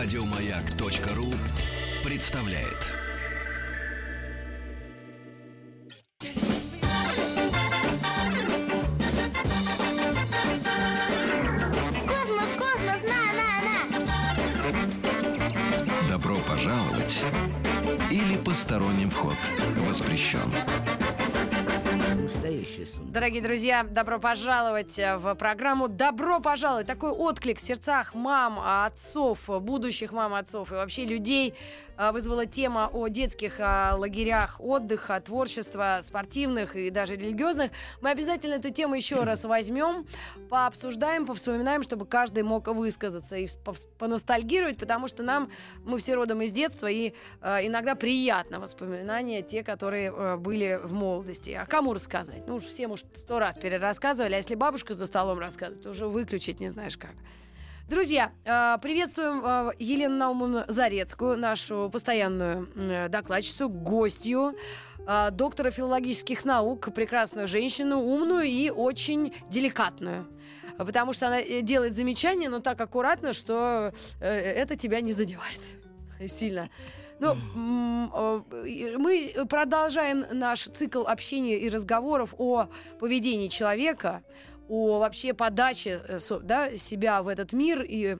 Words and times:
Радиомаяк.ру 0.00 1.26
представляет. 2.04 2.86
Космос, 12.06 12.50
космос, 12.56 13.02
на, 13.02 13.20
на, 13.34 13.50
на! 14.72 16.08
Добро 16.08 16.36
пожаловать 16.46 17.24
или 18.08 18.36
посторонним 18.36 19.10
вход 19.10 19.36
воспрещен. 19.78 20.52
Настоящий 22.48 22.86
сон. 22.94 23.12
Дорогие 23.12 23.42
друзья, 23.42 23.82
добро 23.82 24.18
пожаловать 24.18 24.98
э, 24.98 25.18
в 25.18 25.34
программу 25.34 25.88
«Добро 25.88 26.40
пожаловать». 26.40 26.86
Такой 26.86 27.10
отклик 27.10 27.58
в 27.58 27.62
сердцах 27.62 28.14
мам, 28.14 28.58
отцов, 28.58 29.48
будущих 29.62 30.12
мам, 30.12 30.32
отцов 30.34 30.72
и 30.72 30.74
вообще 30.74 31.04
людей 31.04 31.54
э, 31.98 32.10
вызвала 32.10 32.46
тема 32.46 32.88
о 32.90 33.08
детских 33.08 33.60
э, 33.60 33.92
лагерях 33.92 34.60
отдыха, 34.60 35.20
творчества, 35.20 36.00
спортивных 36.02 36.74
и 36.74 36.88
даже 36.88 37.16
религиозных. 37.16 37.70
Мы 38.00 38.10
обязательно 38.10 38.54
эту 38.54 38.70
тему 38.70 38.94
еще 38.94 39.16
раз 39.24 39.44
возьмем, 39.44 40.06
пообсуждаем, 40.48 41.26
повспоминаем, 41.26 41.82
чтобы 41.82 42.06
каждый 42.06 42.44
мог 42.44 42.68
высказаться 42.68 43.36
и 43.36 43.46
поностальгировать, 43.98 44.78
потому 44.78 45.08
что 45.08 45.22
нам, 45.22 45.50
мы 45.84 45.98
все 45.98 46.14
родом 46.14 46.40
из 46.40 46.52
детства, 46.52 46.86
и 46.86 47.12
иногда 47.42 47.94
приятно 47.94 48.60
воспоминания 48.60 49.42
те, 49.42 49.62
которые 49.62 50.36
были 50.36 50.80
в 50.82 50.92
молодости. 50.92 51.50
А 51.50 51.66
кому 51.66 51.92
рассказать? 51.92 52.37
Ну 52.46 52.56
уж 52.56 52.64
всем 52.64 52.92
уж 52.92 53.00
сто 53.16 53.38
раз 53.38 53.56
перерассказывали, 53.56 54.34
а 54.34 54.36
если 54.36 54.54
бабушка 54.54 54.94
за 54.94 55.06
столом 55.06 55.38
рассказывает, 55.38 55.82
то 55.82 55.90
уже 55.90 56.06
выключить 56.06 56.60
не 56.60 56.68
знаешь 56.68 56.96
как. 56.96 57.12
Друзья, 57.88 58.32
э, 58.44 58.76
приветствуем 58.82 59.42
э, 59.42 59.72
Елену 59.78 60.16
Наумовну 60.16 60.64
Зарецкую, 60.68 61.38
нашу 61.38 61.88
постоянную 61.90 62.68
э, 62.76 63.08
докладчицу, 63.08 63.70
гостью, 63.70 64.54
доктора 65.32 65.70
филологических 65.70 66.44
наук, 66.44 66.92
прекрасную 66.92 67.48
женщину, 67.48 67.98
умную 67.98 68.42
и 68.42 68.68
очень 68.68 69.32
деликатную. 69.48 70.26
Потому 70.76 71.14
что 71.14 71.28
она 71.28 71.42
делает 71.62 71.96
замечания, 71.96 72.50
но 72.50 72.60
так 72.60 72.78
аккуратно, 72.78 73.32
что 73.32 73.94
это 74.20 74.76
тебя 74.76 75.00
не 75.00 75.14
задевает 75.14 75.60
сильно. 76.30 76.68
Ну, 77.20 78.44
и 78.64 78.94
мы 78.96 79.32
продолжаем 79.48 80.24
наш 80.32 80.64
цикл 80.64 81.02
общения 81.02 81.58
и 81.58 81.68
разговоров 81.68 82.34
о 82.38 82.68
поведении 83.00 83.48
человека, 83.48 84.22
о 84.68 84.98
вообще 84.98 85.34
подаче 85.34 86.00
э, 86.06 86.18
да, 86.42 86.76
себя 86.76 87.22
в 87.22 87.28
этот 87.28 87.52
мир 87.52 87.82
и 87.82 88.18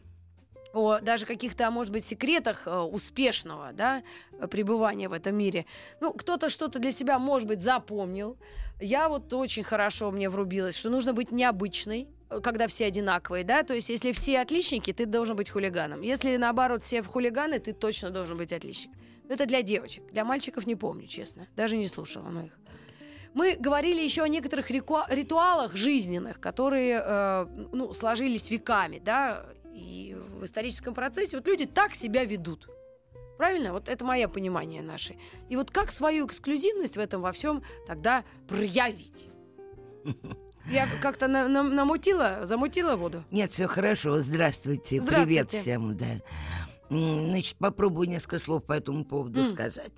о 0.73 0.99
даже 1.01 1.27
каких-то, 1.27 1.71
может 1.71 1.93
быть, 1.93 2.05
секретах 2.05 2.67
э, 2.67 2.79
успешного 2.79 3.73
да, 3.73 4.03
пребывания 4.51 5.09
в 5.09 5.13
этом 5.13 5.37
мире. 5.37 5.67
Ну, 6.01 6.13
кто-то 6.13 6.49
что-то 6.49 6.79
для 6.79 6.91
себя, 6.91 7.19
может 7.19 7.49
быть, 7.49 7.61
запомнил. 7.61 8.37
Я 8.81 9.09
вот 9.09 9.33
очень 9.33 9.63
хорошо 9.63 10.11
мне 10.11 10.29
врубилась, 10.29 10.77
что 10.77 10.91
нужно 10.91 11.13
быть 11.13 11.33
необычной, 11.33 12.09
когда 12.43 12.67
все 12.67 12.87
одинаковые, 12.87 13.45
да, 13.45 13.63
то 13.63 13.75
есть 13.75 13.89
если 13.89 14.13
все 14.13 14.41
отличники, 14.41 14.93
ты 14.93 15.07
должен 15.07 15.37
быть 15.37 15.51
хулиганом. 15.51 16.03
Если, 16.03 16.37
наоборот, 16.37 16.83
все 16.83 17.03
хулиганы, 17.03 17.59
ты 17.59 17.73
точно 17.73 18.11
должен 18.11 18.37
быть 18.37 18.53
отличник. 18.53 18.93
Но 19.29 19.35
это 19.35 19.47
для 19.47 19.63
девочек. 19.63 20.05
Для 20.13 20.25
мальчиков 20.25 20.67
не 20.67 20.77
помню, 20.77 21.07
честно. 21.07 21.47
Даже 21.57 21.77
не 21.77 21.87
слушала 21.87 22.29
но 22.29 22.43
их. 22.43 22.53
Мы 23.35 23.57
говорили 23.57 24.01
еще 24.01 24.23
о 24.23 24.29
некоторых 24.29 24.71
ритуалах 24.71 25.77
жизненных, 25.77 26.41
которые 26.41 27.03
э, 27.05 27.47
ну, 27.73 27.93
сложились 27.93 28.51
веками, 28.51 29.01
да, 29.05 29.47
и 29.73 30.17
в 30.17 30.45
историческом 30.45 30.95
процессе 30.95 31.37
вот 31.37 31.47
люди 31.47 31.67
так 31.67 31.95
себя 31.95 32.25
ведут. 32.25 32.69
Правильно? 33.37 33.73
Вот 33.73 33.89
это 33.89 34.05
мое 34.05 34.29
понимание 34.29 34.83
наше. 34.83 35.17
И 35.49 35.57
вот 35.57 35.71
как 35.71 35.93
свою 35.93 36.27
эксклюзивность 36.27 36.97
в 36.97 37.01
этом 37.01 37.23
во 37.23 37.33
всем 37.33 37.63
тогда 37.87 38.25
проявить? 38.49 39.29
Я 40.71 40.87
как-то 41.01 41.29
на- 41.29 41.49
на- 41.49 41.63
намутила, 41.63 42.41
замутила 42.45 42.97
воду. 42.97 43.25
Нет, 43.31 43.51
все 43.53 43.67
хорошо. 43.67 44.19
Здравствуйте. 44.19 45.01
Здравствуйте. 45.01 45.25
Привет 45.25 45.51
всем, 45.51 45.97
да. 45.97 46.21
Значит, 46.91 47.57
попробую 47.57 48.09
несколько 48.09 48.39
слов 48.39 48.65
по 48.65 48.73
этому 48.75 49.05
поводу 49.05 49.41
М. 49.41 49.47
сказать. 49.47 49.93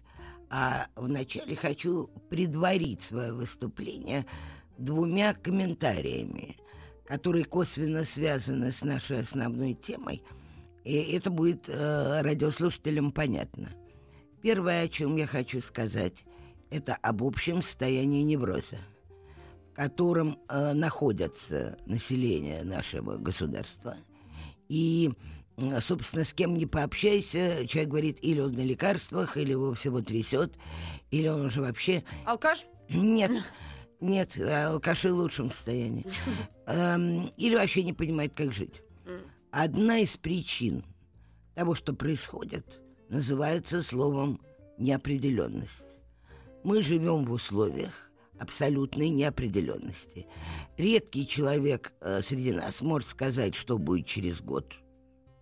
А 0.49 0.87
вначале 0.97 1.55
хочу 1.57 2.09
предварить 2.29 3.03
свое 3.03 3.33
выступление 3.33 4.27
двумя 4.79 5.35
комментариями, 5.35 6.57
которые 7.07 7.45
косвенно 7.45 8.05
связаны 8.05 8.73
с 8.73 8.83
нашей 8.83 9.21
основной 9.21 9.75
темой. 9.75 10.23
И 10.85 10.95
это 11.17 11.31
будет 11.31 11.69
э, 11.69 12.23
радиослушателям 12.23 13.11
понятно. 13.13 13.69
Первое, 14.43 14.83
о 14.85 14.89
чем 14.89 15.17
я 15.17 15.27
хочу 15.27 15.61
сказать, 15.61 16.25
это 16.71 16.95
об 17.03 17.23
общем 17.23 17.61
состоянии 17.63 18.23
невроза, 18.23 18.79
котором 19.81 20.39
э, 20.51 20.75
находится 20.75 21.79
население 21.87 22.65
нашего 22.65 23.17
государства. 23.17 23.97
И, 24.69 25.11
собственно, 25.81 26.27
с 26.27 26.35
кем 26.35 26.59
не 26.59 26.67
пообщайся, 26.67 27.67
человек 27.67 27.89
говорит, 27.89 28.19
или 28.21 28.41
он 28.41 28.53
на 28.53 28.61
лекарствах, 28.61 29.39
или 29.39 29.53
его 29.53 29.73
всего 29.73 30.03
трясет, 30.03 30.53
или 31.11 31.29
он 31.29 31.47
уже 31.47 31.63
вообще... 31.63 32.05
Алкаш? 32.27 32.67
Нет, 32.91 33.31
нет, 34.03 34.39
алкаши 34.39 35.15
в 35.15 35.17
лучшем 35.17 35.51
состоянии. 35.51 36.05
Эм, 36.67 37.33
Или 37.39 37.55
вообще 37.55 37.83
не 37.83 37.95
понимает, 37.95 38.35
как 38.35 38.53
жить. 38.53 38.83
Одна 39.51 40.01
из 40.01 40.15
причин 40.19 40.85
того, 41.55 41.75
что 41.75 41.95
происходит, 41.95 42.67
называется 43.09 43.83
словом 43.83 44.43
неопределенность. 44.77 45.83
Мы 46.65 46.83
живем 46.83 47.25
в 47.25 47.33
условиях 47.33 48.10
абсолютной 48.41 49.11
неопределенности. 49.11 50.27
Редкий 50.77 51.27
человек 51.29 51.93
э, 52.01 52.21
среди 52.23 52.53
нас 52.53 52.81
может 52.81 53.09
сказать, 53.11 53.55
что 53.55 53.79
будет 53.79 54.07
через 54.07 54.41
год 54.41 54.73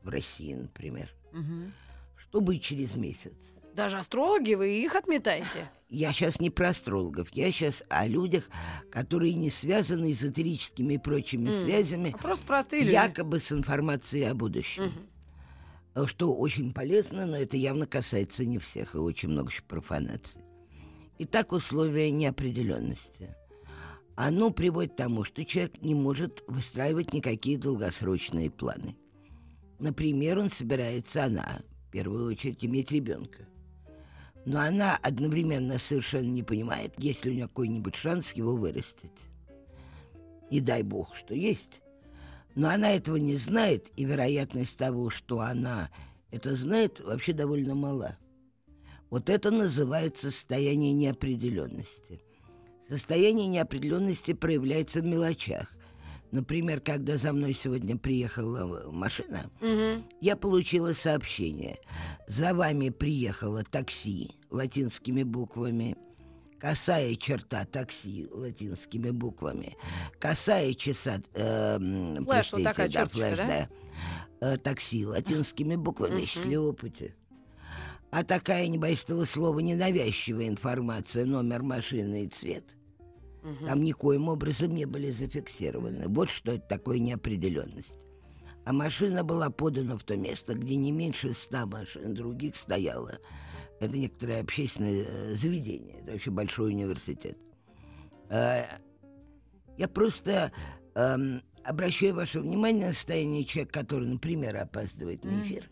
в 0.02 0.08
России, 0.08 0.54
например, 0.54 1.08
что 2.16 2.40
будет 2.40 2.62
через 2.62 2.94
месяц. 2.96 3.32
Даже 3.74 3.98
астрологи, 3.98 4.54
вы 4.54 4.82
их 4.82 4.96
отметаете? 4.96 5.70
Я 5.88 6.12
сейчас 6.12 6.40
не 6.40 6.50
про 6.50 6.70
астрологов, 6.70 7.28
я 7.32 7.50
сейчас 7.52 7.82
о 7.88 8.06
людях, 8.06 8.48
которые 8.90 9.34
не 9.34 9.50
связаны 9.50 10.12
эзотерическими 10.12 10.94
и 10.94 10.98
прочими 10.98 11.48
М. 11.50 11.54
связями, 11.54 12.10
А 12.14 12.18
просто 12.18 12.44
простые 12.44 12.82
люди. 12.82 12.92
якобы 12.94 13.38
с 13.38 13.52
информацией 13.52 14.24
о 14.24 14.34
будущем. 14.34 14.84
Мгм. 14.86 15.06
Э, 15.94 16.06
Что 16.06 16.34
очень 16.34 16.72
полезно, 16.74 17.26
но 17.26 17.36
это 17.36 17.56
явно 17.56 17.86
касается 17.86 18.44
не 18.44 18.58
всех, 18.58 18.94
и 18.94 18.98
очень 18.98 19.28
много 19.30 19.50
еще 19.50 19.62
профанаций. 21.18 21.24
Итак, 21.24 21.52
условия 21.52 22.10
неопределенности. 22.10 23.34
Оно 24.14 24.50
приводит 24.50 24.92
к 24.92 24.96
тому, 24.96 25.24
что 25.24 25.44
человек 25.44 25.80
не 25.80 25.94
может 25.94 26.42
выстраивать 26.48 27.12
никакие 27.12 27.58
долгосрочные 27.58 28.50
планы. 28.50 28.96
Например, 29.78 30.38
он 30.38 30.50
собирается, 30.50 31.24
она, 31.24 31.60
в 31.86 31.90
первую 31.92 32.26
очередь, 32.26 32.64
иметь 32.64 32.90
ребенка. 32.90 33.46
Но 34.44 34.60
она 34.60 34.96
одновременно 35.02 35.78
совершенно 35.78 36.26
не 36.26 36.42
понимает, 36.42 36.94
есть 36.98 37.24
ли 37.24 37.30
у 37.30 37.34
нее 37.34 37.48
какой-нибудь 37.48 37.94
шанс 37.94 38.32
его 38.32 38.56
вырастить. 38.56 39.12
И 40.50 40.60
дай 40.60 40.82
бог, 40.82 41.14
что 41.14 41.34
есть. 41.34 41.80
Но 42.54 42.68
она 42.70 42.92
этого 42.92 43.16
не 43.16 43.36
знает, 43.36 43.86
и 43.94 44.04
вероятность 44.04 44.76
того, 44.76 45.10
что 45.10 45.40
она 45.40 45.90
это 46.30 46.54
знает, 46.54 46.98
вообще 47.00 47.32
довольно 47.32 47.74
мала. 47.74 48.16
Вот 49.10 49.30
это 49.30 49.50
называется 49.50 50.30
состояние 50.30 50.92
неопределенности. 50.92 52.20
Состояние 52.88 53.46
неопределенности 53.48 54.32
проявляется 54.32 55.00
в 55.00 55.04
мелочах. 55.04 55.68
Например, 56.30 56.80
когда 56.80 57.16
за 57.16 57.32
мной 57.32 57.54
сегодня 57.54 57.96
приехала 57.96 58.90
машина, 58.90 59.50
Мгм. 59.62 60.04
я 60.20 60.36
получила 60.36 60.92
сообщение. 60.92 61.78
За 62.26 62.52
вами 62.52 62.90
приехало 62.90 63.64
такси 63.64 64.32
латинскими 64.50 65.22
буквами. 65.22 65.96
Косая 66.60 67.14
черта 67.14 67.64
такси 67.64 68.26
латинскими 68.30 69.10
буквами. 69.10 69.76
Косая 70.18 70.74
часа... 70.74 71.22
э, 71.34 71.78
slash, 72.24 72.52
вот 72.52 72.64
такая 72.64 72.88
да, 72.88 72.92
черточка, 72.92 73.18
slash, 73.18 73.36
да? 73.38 73.46
да. 73.46 73.68
Э, 74.40 74.56
такси 74.58 75.06
латинскими 75.06 75.76
буквами, 75.76 76.16
Мгм. 76.18 76.26
счастливого 76.26 76.72
пути. 76.72 77.12
А 78.10 78.24
такая, 78.24 78.66
не 78.68 78.78
боюсь 78.78 79.04
этого 79.04 79.24
слова, 79.24 79.58
ненавязчивая 79.60 80.48
информация, 80.48 81.26
номер 81.26 81.62
машины 81.62 82.24
и 82.24 82.28
цвет, 82.28 82.64
Мгм. 83.42 83.66
там 83.66 83.82
никоим 83.82 84.28
образом 84.28 84.74
не 84.74 84.86
были 84.86 85.10
зафиксированы. 85.10 86.08
Вот 86.08 86.30
что 86.30 86.52
это 86.52 86.66
такое 86.66 86.98
неопределенность. 86.98 87.94
А 88.64 88.72
машина 88.72 89.24
была 89.24 89.50
подана 89.50 89.96
в 89.96 90.04
то 90.04 90.16
место, 90.16 90.54
где 90.54 90.76
не 90.76 90.90
меньше 90.92 91.32
ста 91.34 91.66
машин 91.66 92.14
других 92.14 92.56
стояло. 92.56 93.18
Это 93.80 93.96
некоторое 93.96 94.40
общественное 94.40 95.04
э, 95.06 95.34
заведение, 95.36 95.96
это 96.02 96.12
вообще 96.12 96.30
большой 96.30 96.70
университет. 96.72 97.36
Э, 98.30 98.64
Я 99.76 99.86
просто 99.88 100.50
эм, 100.96 101.40
обращаю 101.62 102.14
ваше 102.14 102.40
внимание 102.40 102.88
на 102.88 102.92
состояние 102.94 103.44
человека, 103.44 103.80
который, 103.80 104.08
например, 104.08 104.56
опаздывает 104.56 105.24
на 105.24 105.40
эфир. 105.42 105.70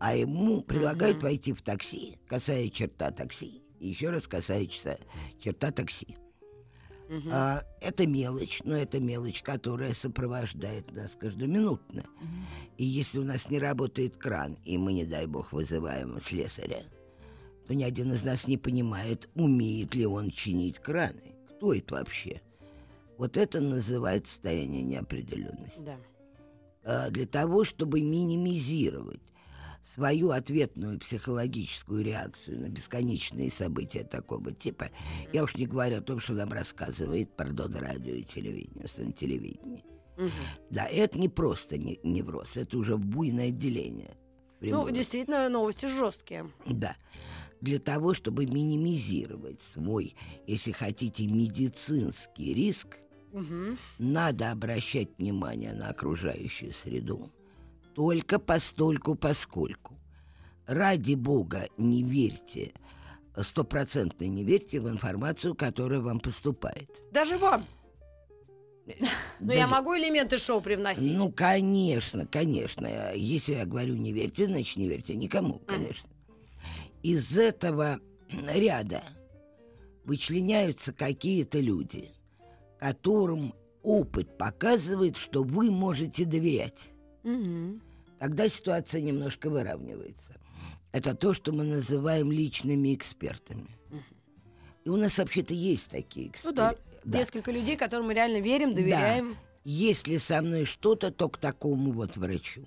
А 0.00 0.16
ему 0.16 0.62
предлагают 0.62 1.22
войти 1.22 1.52
в 1.52 1.60
такси, 1.60 2.16
касая 2.26 2.70
черта 2.70 3.10
такси. 3.10 3.62
Еще 3.80 4.08
раз 4.08 4.26
касается 4.26 4.98
черта 5.44 5.70
такси. 5.70 6.16
Мгм. 7.10 7.30
А, 7.30 7.62
это 7.82 8.06
мелочь, 8.06 8.62
но 8.64 8.74
это 8.74 8.98
мелочь, 8.98 9.42
которая 9.42 9.92
сопровождает 9.92 10.90
нас 10.92 11.14
каждоминутно. 11.20 12.04
И 12.78 12.84
если 12.84 13.18
у 13.18 13.24
нас 13.24 13.50
не 13.50 13.58
работает 13.58 14.16
кран, 14.16 14.56
и 14.64 14.78
мы, 14.78 14.94
не 14.94 15.04
дай 15.04 15.26
бог, 15.26 15.52
вызываем 15.52 16.18
слесаря, 16.22 16.82
то 17.66 17.74
ни 17.74 17.84
один 17.84 18.14
из 18.14 18.24
нас 18.24 18.46
не 18.46 18.56
понимает, 18.56 19.28
умеет 19.34 19.94
ли 19.94 20.06
он 20.06 20.30
чинить 20.30 20.78
краны. 20.78 21.34
Кто 21.50 21.74
это 21.74 21.96
вообще? 21.96 22.40
Вот 23.18 23.36
это 23.36 23.60
называется 23.60 24.32
состояние 24.32 24.82
неопределенности. 24.82 25.80
Да. 25.80 25.96
А, 26.84 27.10
Для 27.10 27.26
того, 27.26 27.64
чтобы 27.64 28.00
минимизировать 28.00 29.20
свою 29.94 30.30
ответную 30.30 30.98
психологическую 30.98 32.04
реакцию 32.04 32.60
на 32.60 32.68
бесконечные 32.68 33.50
события 33.50 34.04
такого 34.04 34.52
типа, 34.52 34.90
я 35.32 35.42
уж 35.42 35.56
не 35.56 35.66
говорю 35.66 35.98
о 35.98 36.02
том, 36.02 36.20
что 36.20 36.32
нам 36.34 36.52
рассказывает, 36.52 37.34
пардон, 37.36 37.74
радио 37.74 38.14
и 38.14 38.22
телевидение, 38.22 38.86
на 38.98 39.12
телевидении. 39.12 39.84
Мгм. 40.16 40.30
Да, 40.70 40.86
это 40.86 41.18
не 41.18 41.28
просто 41.28 41.78
не- 41.78 41.98
невроз, 42.02 42.56
это 42.56 42.76
уже 42.78 42.96
буйное 42.96 43.48
отделение. 43.48 44.16
Ну, 44.60 44.90
действительно, 44.90 45.48
новости 45.48 45.86
жесткие. 45.86 46.50
Да. 46.66 46.96
Для 47.62 47.78
того, 47.78 48.14
чтобы 48.14 48.46
минимизировать 48.46 49.60
свой, 49.62 50.14
если 50.46 50.72
хотите, 50.72 51.26
медицинский 51.26 52.52
риск, 52.54 52.98
Мгм. 53.32 53.78
надо 53.98 54.50
обращать 54.50 55.08
внимание 55.18 55.72
на 55.72 55.88
окружающую 55.88 56.72
среду. 56.74 57.30
Только 58.00 58.38
постольку 58.38 59.14
поскольку. 59.14 59.94
Ради 60.66 61.12
бога, 61.12 61.68
не 61.76 62.02
верьте, 62.02 62.72
стопроцентно 63.36 64.24
не 64.24 64.42
верьте 64.42 64.80
в 64.80 64.88
информацию, 64.88 65.54
которая 65.54 66.00
вам 66.00 66.18
поступает. 66.18 66.88
Даже 67.12 67.36
вам. 67.36 67.66
Но 69.38 69.52
я 69.52 69.66
Даже- 69.66 69.66
могу 69.66 69.94
элементы 69.94 70.38
шоу 70.38 70.62
привносить. 70.62 71.14
Ну, 71.14 71.30
конечно, 71.30 72.26
конечно. 72.26 73.12
Если 73.14 73.52
я 73.52 73.66
говорю 73.66 73.96
не 73.96 74.12
верьте, 74.12 74.46
значит 74.46 74.78
не 74.78 74.88
верьте 74.88 75.14
никому, 75.14 75.58
конечно. 75.66 76.08
Из 77.02 77.36
этого 77.36 78.00
ряда 78.30 79.02
вычленяются 80.06 80.94
какие-то 80.94 81.60
люди, 81.60 82.12
которым 82.78 83.52
опыт 83.82 84.38
показывает, 84.38 85.18
что 85.18 85.42
вы 85.42 85.70
можете 85.70 86.24
доверять. 86.24 86.78
Мгм. 87.24 87.82
Тогда 88.20 88.50
ситуация 88.50 89.00
немножко 89.00 89.48
выравнивается. 89.48 90.34
Это 90.92 91.14
то, 91.14 91.32
что 91.32 91.52
мы 91.52 91.64
называем 91.64 92.30
личными 92.30 92.94
экспертами. 92.94 93.66
И 94.84 94.90
у 94.90 94.96
нас 94.96 95.16
вообще-то 95.16 95.54
есть 95.54 95.88
такие 95.88 96.26
Ну 96.26 96.32
эксперты. 96.32 96.78
да. 97.04 97.18
Несколько 97.18 97.50
людей, 97.50 97.76
которым 97.78 98.08
мы 98.08 98.14
реально 98.14 98.40
верим, 98.40 98.74
доверяем. 98.74 99.38
Если 99.64 100.18
со 100.18 100.42
мной 100.42 100.66
что-то, 100.66 101.10
то 101.10 101.30
к 101.30 101.38
такому 101.38 101.92
вот 101.92 102.18
врачу. 102.18 102.62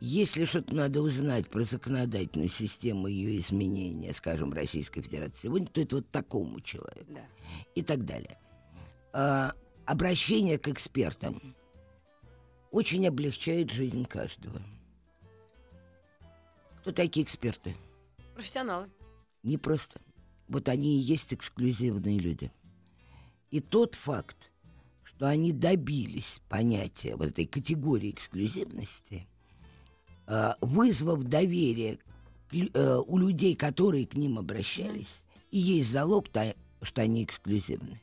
Если 0.00 0.44
что-то 0.44 0.74
надо 0.74 1.02
узнать 1.02 1.48
про 1.48 1.62
законодательную 1.62 2.48
систему 2.48 3.06
ее 3.06 3.38
изменения, 3.40 4.12
скажем, 4.12 4.52
Российской 4.52 5.02
Федерации 5.02 5.38
сегодня, 5.44 5.68
то 5.68 5.80
это 5.80 5.96
вот 5.96 6.10
такому 6.10 6.60
человеку 6.60 7.06
Да. 7.14 7.20
и 7.76 7.82
так 7.82 8.04
далее. 8.04 8.38
А, 9.12 9.52
обращение 9.84 10.58
к 10.58 10.66
экспертам 10.66 11.40
очень 12.74 13.06
облегчает 13.06 13.70
жизнь 13.70 14.04
каждого. 14.04 14.60
Кто 16.80 16.90
такие 16.90 17.24
эксперты? 17.24 17.76
Профессионалы. 18.34 18.90
Не 19.44 19.58
просто. 19.58 20.00
Вот 20.48 20.68
они 20.68 20.96
и 20.96 21.00
есть 21.00 21.32
эксклюзивные 21.32 22.18
люди. 22.18 22.50
И 23.52 23.60
тот 23.60 23.94
факт, 23.94 24.50
что 25.04 25.28
они 25.28 25.52
добились 25.52 26.40
понятия 26.48 27.14
вот 27.14 27.28
этой 27.28 27.46
категории 27.46 28.10
эксклюзивности, 28.10 29.28
э, 30.26 30.54
вызвав 30.60 31.22
доверие 31.22 32.00
э, 32.50 33.00
у 33.06 33.18
людей, 33.18 33.54
которые 33.54 34.04
к 34.04 34.14
ним 34.14 34.36
обращались, 34.36 35.22
и 35.52 35.58
есть 35.58 35.92
залог, 35.92 36.28
то, 36.28 36.56
что 36.82 37.02
они 37.02 37.22
эксклюзивны. 37.22 38.00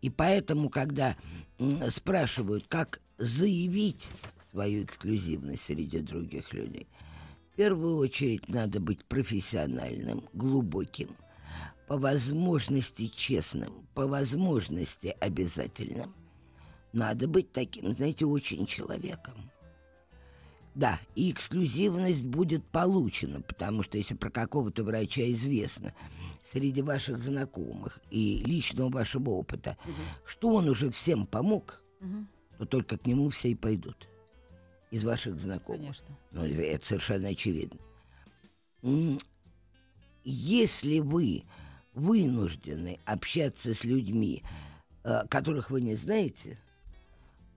И 0.00 0.08
поэтому, 0.08 0.68
когда 0.70 1.16
спрашивают, 1.90 2.68
как 2.68 3.00
заявить 3.18 4.08
свою 4.50 4.84
эксклюзивность 4.84 5.64
среди 5.64 6.00
других 6.00 6.52
людей, 6.52 6.86
в 7.52 7.56
первую 7.56 7.96
очередь 7.96 8.48
надо 8.48 8.80
быть 8.80 9.04
профессиональным, 9.04 10.24
глубоким, 10.32 11.16
по 11.88 11.96
возможности 11.96 13.08
честным, 13.08 13.86
по 13.94 14.06
возможности 14.06 15.16
обязательным. 15.20 16.14
Надо 16.92 17.26
быть 17.26 17.52
таким, 17.52 17.94
знаете, 17.94 18.24
очень 18.24 18.66
человеком. 18.66 19.50
Да, 20.74 21.00
и 21.16 21.32
эксклюзивность 21.32 22.24
будет 22.24 22.64
получена, 22.64 23.40
потому 23.40 23.82
что 23.82 23.98
если 23.98 24.14
про 24.14 24.30
какого-то 24.30 24.84
врача 24.84 25.22
известно 25.32 25.92
среди 26.52 26.82
ваших 26.82 27.20
знакомых 27.20 27.98
и 28.10 28.44
личного 28.44 28.88
вашего 28.88 29.30
опыта, 29.30 29.76
что 30.24 30.54
он 30.54 30.68
уже 30.68 30.90
всем 30.90 31.26
помог, 31.26 31.82
Мгм. 32.00 32.28
То 32.58 32.66
только 32.66 32.98
к 32.98 33.06
нему 33.06 33.30
все 33.30 33.50
и 33.50 33.54
пойдут. 33.54 34.08
Из 34.90 35.04
ваших 35.04 35.38
знакомых. 35.38 35.80
Конечно. 35.80 36.08
Ну, 36.32 36.44
это 36.44 36.84
совершенно 36.84 37.28
очевидно. 37.28 37.78
Если 40.24 40.98
вы 41.00 41.44
вынуждены 41.94 42.98
общаться 43.04 43.74
с 43.74 43.84
людьми, 43.84 44.42
э, 45.04 45.26
которых 45.28 45.70
вы 45.70 45.80
не 45.80 45.96
знаете, 45.96 46.58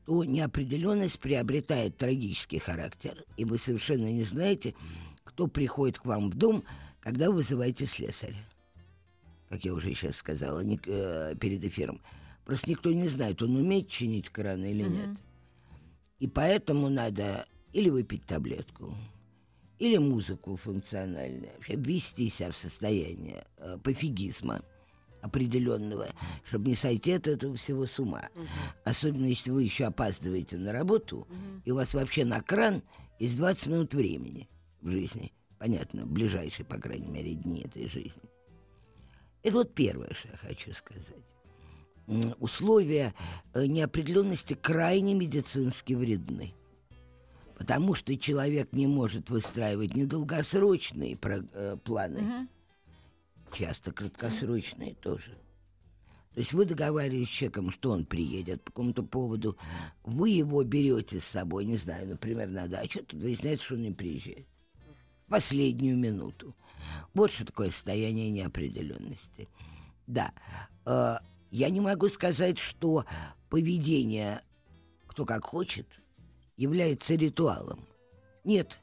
то 0.05 0.23
неопределенность 0.23 1.19
приобретает 1.19 1.97
трагический 1.97 2.59
характер, 2.59 3.23
и 3.37 3.45
вы 3.45 3.57
совершенно 3.57 4.11
не 4.11 4.23
знаете, 4.23 4.73
кто 5.23 5.47
приходит 5.47 5.99
к 5.99 6.05
вам 6.05 6.31
в 6.31 6.35
дом, 6.35 6.63
когда 7.01 7.29
вы 7.29 7.37
вызываете 7.37 7.85
слесаря. 7.85 8.43
Как 9.49 9.63
я 9.63 9.73
уже 9.73 9.93
сейчас 9.93 10.15
сказала 10.15 10.61
э, 10.61 11.35
перед 11.39 11.63
эфиром. 11.63 12.01
Просто 12.45 12.69
никто 12.69 12.91
не 12.91 13.07
знает, 13.07 13.41
он 13.41 13.55
умеет 13.55 13.89
чинить 13.89 14.29
краны 14.29 14.71
или 14.71 14.83
нет. 14.83 15.09
И 16.19 16.27
поэтому 16.27 16.89
надо 16.89 17.45
или 17.73 17.89
выпить 17.89 18.25
таблетку, 18.25 18.95
или 19.79 19.97
музыку 19.97 20.55
функциональную, 20.55 21.51
вообще 21.55 21.75
ввести 21.75 22.29
себя 22.29 22.51
в 22.51 22.57
состояние 22.57 23.45
э, 23.57 23.77
пофигизма 23.81 24.61
определенного, 25.21 26.07
чтобы 26.43 26.69
не 26.69 26.75
сойти 26.75 27.13
от 27.13 27.27
этого 27.27 27.55
всего 27.55 27.85
с 27.85 27.97
ума. 27.99 28.29
Особенно 28.83 29.25
если 29.25 29.51
вы 29.51 29.63
еще 29.63 29.85
опаздываете 29.85 30.57
на 30.57 30.71
работу, 30.71 31.27
и 31.63 31.71
у 31.71 31.75
вас 31.75 31.93
вообще 31.93 32.25
на 32.25 32.41
кран 32.41 32.83
есть 33.19 33.37
20 33.37 33.67
минут 33.67 33.93
времени 33.93 34.49
в 34.81 34.89
жизни. 34.89 35.31
Понятно, 35.57 36.05
ближайшие, 36.05 36.65
по 36.65 36.79
крайней 36.79 37.07
мере, 37.07 37.35
дни 37.35 37.61
этой 37.61 37.87
жизни. 37.87 38.21
Это 39.43 39.57
вот 39.57 39.73
первое, 39.73 40.13
что 40.13 40.29
я 40.29 40.37
хочу 40.37 40.73
сказать. 40.73 41.05
Условия 42.39 43.13
э, 43.53 43.65
неопределенности 43.65 44.53
крайне 44.53 45.13
медицински 45.13 45.93
вредны. 45.93 46.53
Потому 47.57 47.93
что 47.93 48.17
человек 48.17 48.73
не 48.73 48.87
может 48.87 49.29
выстраивать 49.29 49.95
недолгосрочные 49.95 51.17
э, 51.21 51.77
планы, 51.83 52.21
Мгм. 52.21 52.49
часто 53.53 53.91
краткосрочные 53.91 54.95
тоже. 54.95 55.37
То 56.33 56.39
есть 56.39 56.53
вы 56.53 56.65
договариваетесь 56.65 57.27
с 57.29 57.37
человеком, 57.37 57.71
что 57.71 57.91
он 57.91 58.05
приедет 58.05 58.63
по 58.63 58.71
какому-то 58.71 59.03
поводу, 59.03 59.57
вы 60.03 60.29
его 60.29 60.63
берете 60.63 61.19
с 61.19 61.25
собой, 61.25 61.65
не 61.65 61.75
знаю, 61.77 62.07
например, 62.07 62.47
на 62.47 62.67
дачу, 62.67 63.03
тут 63.03 63.21
выясняется, 63.21 63.65
что 63.65 63.75
он 63.75 63.81
не 63.81 63.91
приезжает. 63.91 64.47
Последнюю 65.27 65.97
минуту. 65.97 66.55
Вот 67.13 67.31
что 67.31 67.45
такое 67.45 67.69
состояние 67.69 68.29
неопределенности. 68.31 69.47
Да, 70.07 70.31
э, 70.85 71.17
я 71.51 71.69
не 71.69 71.81
могу 71.81 72.09
сказать, 72.09 72.57
что 72.57 73.05
поведение 73.49 74.41
кто 75.05 75.25
как 75.25 75.43
хочет 75.43 75.85
является 76.55 77.15
ритуалом. 77.15 77.85
Нет. 78.45 78.79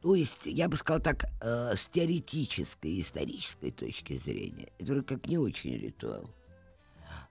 То 0.00 0.14
есть, 0.14 0.46
я 0.46 0.68
бы 0.68 0.76
сказал 0.76 1.00
так, 1.00 1.26
э, 1.42 1.76
с 1.76 1.88
теоретической 1.88 3.00
исторической 3.00 3.70
точки 3.70 4.18
зрения, 4.18 4.72
это 4.78 4.92
вроде 4.94 5.06
как 5.06 5.26
не 5.26 5.38
очень 5.38 5.76
ритуал. 5.76 6.28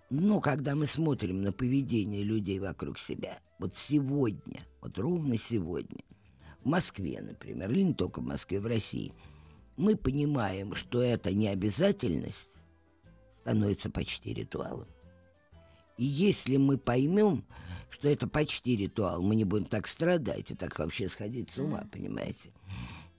Но 0.09 0.39
когда 0.39 0.75
мы 0.75 0.85
смотрим 0.85 1.41
на 1.41 1.51
поведение 1.51 2.23
людей 2.23 2.59
вокруг 2.59 2.99
себя, 2.99 3.39
вот 3.59 3.75
сегодня, 3.75 4.61
вот 4.81 4.97
ровно 4.99 5.37
сегодня, 5.37 6.03
в 6.63 6.67
Москве, 6.67 7.21
например, 7.21 7.71
или 7.71 7.81
не 7.81 7.93
только 7.93 8.19
в 8.19 8.25
Москве, 8.25 8.59
в 8.59 8.67
России, 8.67 9.13
мы 9.77 9.97
понимаем, 9.97 10.75
что 10.75 11.01
это 11.01 11.33
не 11.33 11.47
обязательность 11.47 12.50
становится 13.41 13.89
почти 13.89 14.33
ритуалом. 14.33 14.87
И 15.97 16.05
если 16.05 16.57
мы 16.57 16.77
поймем, 16.77 17.43
что 17.89 18.07
это 18.07 18.27
почти 18.27 18.75
ритуал, 18.75 19.21
мы 19.21 19.35
не 19.35 19.43
будем 19.43 19.65
так 19.65 19.87
страдать 19.87 20.49
и 20.49 20.55
так 20.55 20.79
вообще 20.79 21.09
сходить 21.09 21.51
с 21.51 21.59
ума, 21.59 21.87
понимаете? 21.91 22.51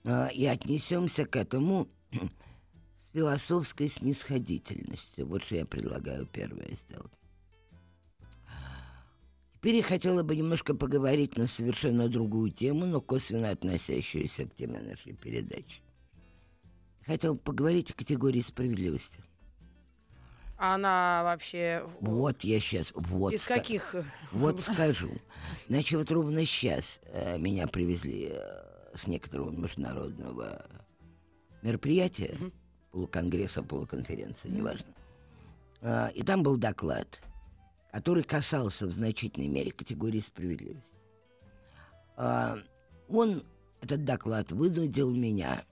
а, 0.05 0.27
и 0.27 0.45
отнесемся 0.45 1.25
к 1.25 1.35
этому 1.35 1.87
с 2.11 3.13
философской 3.13 3.89
снисходительностью. 3.89 5.25
Вот 5.27 5.43
что 5.43 5.55
я 5.55 5.65
предлагаю 5.65 6.27
первое 6.27 6.77
сделать. 6.87 7.11
Теперь 9.55 9.75
я 9.75 9.83
хотела 9.83 10.23
бы 10.23 10.35
немножко 10.35 10.75
поговорить 10.75 11.37
на 11.37 11.47
совершенно 11.47 12.09
другую 12.09 12.51
тему, 12.51 12.85
но 12.85 12.99
косвенно 12.99 13.49
относящуюся 13.49 14.45
к 14.45 14.55
теме 14.55 14.81
нашей 14.81 15.13
передачи. 15.13 15.81
Хотела 17.05 17.33
бы 17.33 17.39
поговорить 17.39 17.91
о 17.91 17.93
категории 17.93 18.41
справедливости. 18.41 19.21
Она 20.57 21.21
вообще... 21.23 21.87
Вот 21.99 22.43
я 22.43 22.59
сейчас... 22.59 22.87
Вот 22.93 23.33
Из 23.33 23.41
ска- 23.41 23.55
каких? 23.55 23.95
э, 23.95 24.03
Вот 24.31 24.59
скажу. 24.61 25.11
Значит, 25.67 25.97
вот 25.97 26.11
ровно 26.11 26.45
сейчас 26.45 26.99
э, 27.05 27.37
меня 27.37 27.67
привезли 27.67 28.29
э, 28.31 28.95
с 28.95 29.07
некоторого 29.07 29.49
международного 29.51 30.65
мероприятия, 31.61 32.35
Мгм. 32.39 32.53
полуконгресса, 32.91 33.63
полуконференции, 33.63 34.49
неважно. 34.49 34.87
А, 35.81 36.07
и 36.13 36.21
там 36.23 36.43
был 36.43 36.57
доклад, 36.57 37.19
который 37.91 38.23
касался 38.23 38.85
в 38.85 38.91
значительной 38.91 39.47
мере 39.47 39.71
категории 39.71 40.19
справедливости. 40.21 40.83
А, 42.15 42.57
он, 43.09 43.43
этот 43.81 44.03
доклад, 44.05 44.51
вынудил 44.51 45.13
меня, 45.13 45.65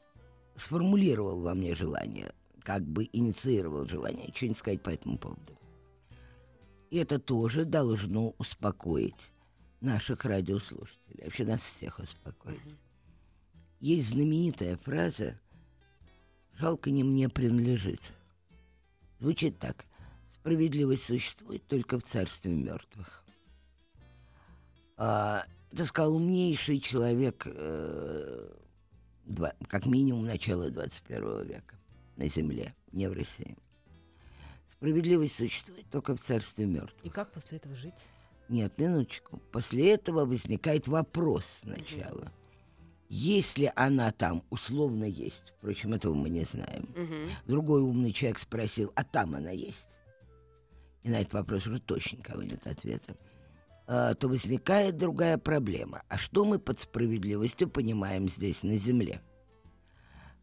сформулировал 0.57 1.41
во 1.41 1.53
мне 1.53 1.75
желание, 1.75 2.31
как 2.63 2.83
бы 2.83 3.09
инициировал 3.11 3.87
желание 3.87 4.31
что-нибудь 4.35 4.57
сказать 4.57 4.81
по 4.81 4.89
этому 4.89 5.17
поводу. 5.17 5.57
И 6.89 6.97
это 6.97 7.19
тоже 7.19 7.65
должно 7.65 8.35
успокоить 8.37 9.31
наших 9.79 10.25
радиослушателей, 10.25 11.23
вообще 11.23 11.45
нас 11.45 11.61
всех 11.61 11.99
успокоить. 11.99 12.59
Есть 13.79 14.09
знаменитая 14.09 14.77
фраза 14.77 15.39
«жалко 16.53 16.91
не 16.91 17.03
мне 17.03 17.29
принадлежит». 17.29 18.01
Звучит 19.19 19.57
так. 19.59 19.85
Справедливость 20.35 21.05
существует 21.05 21.65
только 21.67 21.97
в 21.99 22.03
царстве 22.03 22.51
мертвых. 22.51 23.23
А, 24.97 25.45
это 25.71 25.85
сказал 25.85 26.15
умнейший 26.15 26.79
человек, 26.79 27.43
э, 27.45 28.53
два- 29.25 29.53
как 29.67 29.85
минимум 29.85 30.25
начала 30.25 30.69
21 30.69 31.43
века 31.43 31.75
на 32.21 32.29
Земле, 32.29 32.75
не 32.91 33.07
в 33.07 33.13
России. 33.13 33.57
Справедливость 34.73 35.35
существует 35.35 35.85
только 35.89 36.15
в 36.15 36.21
царстве 36.21 36.65
мертвых. 36.65 37.03
И 37.03 37.09
как 37.09 37.31
после 37.31 37.57
этого 37.57 37.75
жить? 37.75 37.95
Нет, 38.47 38.77
минуточку. 38.77 39.39
После 39.51 39.91
этого 39.91 40.25
возникает 40.25 40.87
вопрос 40.87 41.45
сначала. 41.61 42.31
Если 43.09 43.71
она 43.75 44.11
там 44.11 44.43
условно 44.49 45.03
есть, 45.03 45.53
впрочем, 45.57 45.93
этого 45.93 46.13
мы 46.13 46.29
не 46.29 46.43
знаем. 46.45 46.87
Мгм. 46.95 47.29
Другой 47.45 47.81
умный 47.81 48.13
человек 48.13 48.39
спросил, 48.39 48.91
а 48.95 49.03
там 49.03 49.35
она 49.35 49.51
есть? 49.51 49.85
И 51.03 51.09
на 51.09 51.21
этот 51.21 51.33
вопрос 51.33 51.65
уже 51.65 51.79
точно 51.79 52.17
никого 52.17 52.43
нет 52.43 52.65
ответа. 52.67 53.15
А, 53.87 54.13
то 54.13 54.27
возникает 54.27 54.97
другая 54.97 55.37
проблема. 55.37 56.03
А 56.07 56.17
что 56.17 56.45
мы 56.45 56.59
под 56.59 56.79
справедливостью 56.79 57.67
понимаем 57.69 58.29
здесь, 58.29 58.63
на 58.63 58.77
Земле? 58.77 59.21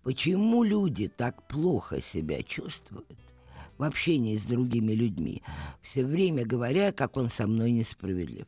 Почему 0.08 0.64
люди 0.64 1.06
так 1.06 1.46
плохо 1.48 2.00
себя 2.00 2.42
чувствуют 2.42 3.14
в 3.76 3.82
общении 3.82 4.38
с 4.38 4.44
другими 4.44 4.92
людьми, 4.94 5.42
все 5.82 6.02
время 6.02 6.46
говоря, 6.46 6.92
как 6.92 7.18
он 7.18 7.28
со 7.28 7.46
мной 7.46 7.72
несправедлив? 7.72 8.46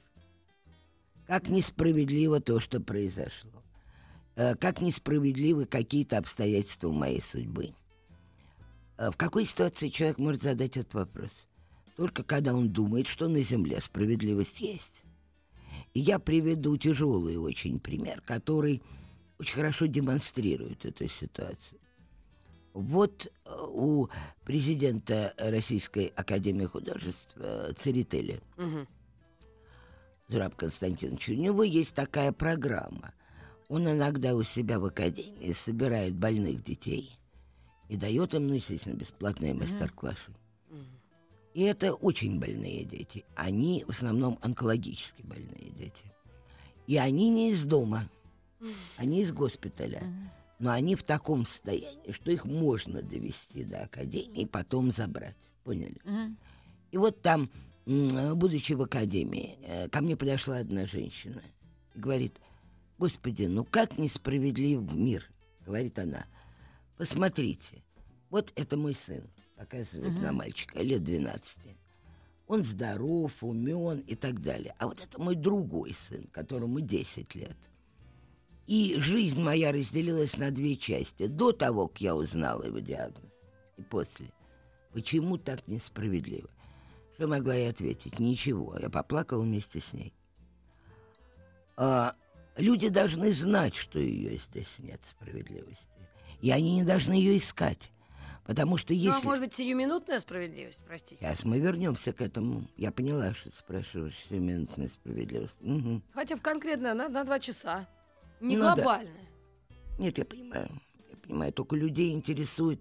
Как 1.26 1.50
несправедливо 1.50 2.40
то, 2.40 2.60
что 2.60 2.80
произошло? 2.80 3.50
Э, 4.36 4.54
Как 4.54 4.80
несправедливы 4.80 5.66
какие-то 5.66 6.16
обстоятельства 6.16 6.90
моей 6.90 7.20
судьбы? 7.20 7.74
А 8.96 9.10
В 9.10 9.18
какой 9.18 9.44
ситуации 9.44 9.90
человек 9.90 10.16
может 10.16 10.42
задать 10.42 10.78
этот 10.78 10.94
вопрос? 10.94 11.30
Только 11.94 12.22
когда 12.22 12.54
он 12.54 12.70
думает, 12.70 13.06
что 13.06 13.28
на 13.28 13.42
Земле 13.42 13.82
справедливость 13.82 14.58
есть. 14.60 15.02
И 15.92 16.00
я 16.00 16.20
приведу 16.20 16.78
тяжелый 16.78 17.36
очень 17.36 17.78
пример, 17.80 18.22
который 18.24 18.80
очень 19.40 19.54
хорошо 19.54 19.86
демонстрирует 19.86 20.84
эту 20.84 21.08
ситуацию. 21.08 21.80
Вот 22.74 23.26
э, 23.26 23.50
у 23.68 24.08
президента 24.44 25.34
Российской 25.38 26.12
Академии 26.14 26.66
Художеств 26.66 27.36
Церетели 27.78 28.40
Мгм. 28.56 28.86
Зураб 30.28 30.54
Константинович, 30.54 31.30
у 31.30 31.34
него 31.34 31.64
есть 31.64 31.94
такая 31.94 32.32
программа. 32.32 33.12
Он 33.68 33.88
иногда 33.88 34.34
у 34.34 34.44
себя 34.44 34.78
в 34.78 34.84
академии 34.84 35.52
собирает 35.52 36.14
больных 36.14 36.62
детей 36.62 37.10
и 37.88 37.96
дает 37.96 38.34
им, 38.34 38.46
ну, 38.46 38.54
естественно, 38.54 38.94
бесплатные 38.94 39.54
мастер-классы. 39.54 40.32
И 41.54 41.62
это 41.62 41.94
очень 41.94 42.38
больные 42.38 42.84
дети. 42.84 43.24
Они 43.34 43.84
в 43.86 43.90
основном 43.90 44.38
онкологически 44.42 45.22
больные 45.22 45.70
дети. 45.76 46.04
И 46.86 46.96
они 46.96 47.28
не 47.28 47.50
из 47.52 47.64
дома, 47.64 48.08
они 48.96 49.22
из 49.22 49.32
госпиталя. 49.32 50.02
Но 50.58 50.70
они 50.70 50.94
в 50.94 51.02
таком 51.02 51.46
состоянии, 51.46 52.12
что 52.12 52.30
их 52.30 52.44
можно 52.44 53.00
довести 53.00 53.64
до 53.64 53.84
академии 53.84 54.42
и 54.42 54.46
потом 54.46 54.92
забрать. 54.92 55.36
Поняли? 55.64 55.96
И 56.90 56.98
вот 56.98 57.22
там, 57.22 57.48
будучи 57.86 58.74
в 58.74 58.82
академии, 58.82 59.56
э, 59.62 59.88
ко 59.88 60.02
мне 60.02 60.16
подошла 60.16 60.58
одна 60.58 60.86
женщина 60.86 61.42
и 61.94 61.98
говорит, 61.98 62.34
«Господи, 62.98 63.44
ну 63.44 63.64
как 63.64 63.96
несправедлив 63.96 64.92
мир?» 64.92 65.30
Говорит 65.64 65.98
она. 65.98 66.26
«Посмотрите, 66.96 67.82
вот 68.28 68.52
это 68.54 68.76
мой 68.76 68.94
сын», 68.94 69.22
показывает 69.60 70.18
на 70.20 70.32
мальчика, 70.32 70.80
лет 70.80 71.04
12. 71.04 71.58
Он 72.46 72.62
здоров, 72.62 73.44
умен 73.44 73.98
и 73.98 74.14
так 74.14 74.40
далее. 74.40 74.74
А 74.78 74.86
вот 74.86 74.98
это 75.00 75.20
мой 75.20 75.36
другой 75.36 75.94
сын, 75.94 76.26
которому 76.32 76.80
10 76.80 77.34
лет. 77.34 77.56
И 78.70 79.00
жизнь 79.00 79.42
моя 79.42 79.72
разделилась 79.72 80.36
на 80.36 80.52
две 80.52 80.76
части. 80.76 81.26
До 81.26 81.50
того, 81.50 81.88
как 81.88 82.00
я 82.00 82.14
узнала 82.14 82.62
его 82.62 82.78
диагноз, 82.78 83.32
и 83.76 83.82
после. 83.82 84.30
Почему 84.92 85.38
так 85.38 85.66
несправедливо? 85.66 86.48
Что 87.16 87.26
могла 87.26 87.52
я 87.52 87.70
ответить? 87.70 88.20
Ничего. 88.20 88.78
Я 88.78 88.88
поплакала 88.88 89.42
вместе 89.42 89.80
с 89.80 89.92
ней. 89.92 90.14
А, 91.76 92.14
люди 92.56 92.88
должны 92.90 93.32
знать, 93.32 93.74
что 93.74 93.98
ее 93.98 94.38
здесь 94.38 94.72
нет 94.78 95.00
справедливости. 95.10 95.84
И 96.40 96.52
они 96.52 96.76
не 96.76 96.84
должны 96.84 97.14
ее 97.14 97.38
искать. 97.38 97.90
Потому 98.46 98.76
что 98.76 98.94
Ну, 98.94 99.00
а 99.00 99.02
если... 99.02 99.26
может 99.26 99.44
быть, 99.46 99.54
сиюминутная 99.54 100.20
справедливость, 100.20 100.82
простите? 100.86 101.20
Сейчас 101.20 101.42
мы 101.42 101.58
вернемся 101.58 102.12
к 102.12 102.20
этому. 102.20 102.68
Я 102.76 102.92
поняла, 102.92 103.34
что 103.34 103.50
спрашиваешь 103.58 104.14
минутная 104.30 104.90
справедливость. 104.90 105.56
Мгм. 105.60 106.04
Хотя 106.14 106.36
бы 106.36 106.40
конкретно 106.40 106.94
на, 106.94 107.08
на 107.08 107.24
два 107.24 107.40
часа. 107.40 107.88
Не 108.40 108.56
Ну 108.56 108.62
да. 108.62 108.74
глобальная. 108.74 109.28
Нет, 109.98 110.18
я 110.18 110.24
понимаю. 110.24 110.70
Я 111.10 111.16
понимаю, 111.16 111.52
только 111.52 111.76
людей 111.76 112.12
интересует 112.12 112.80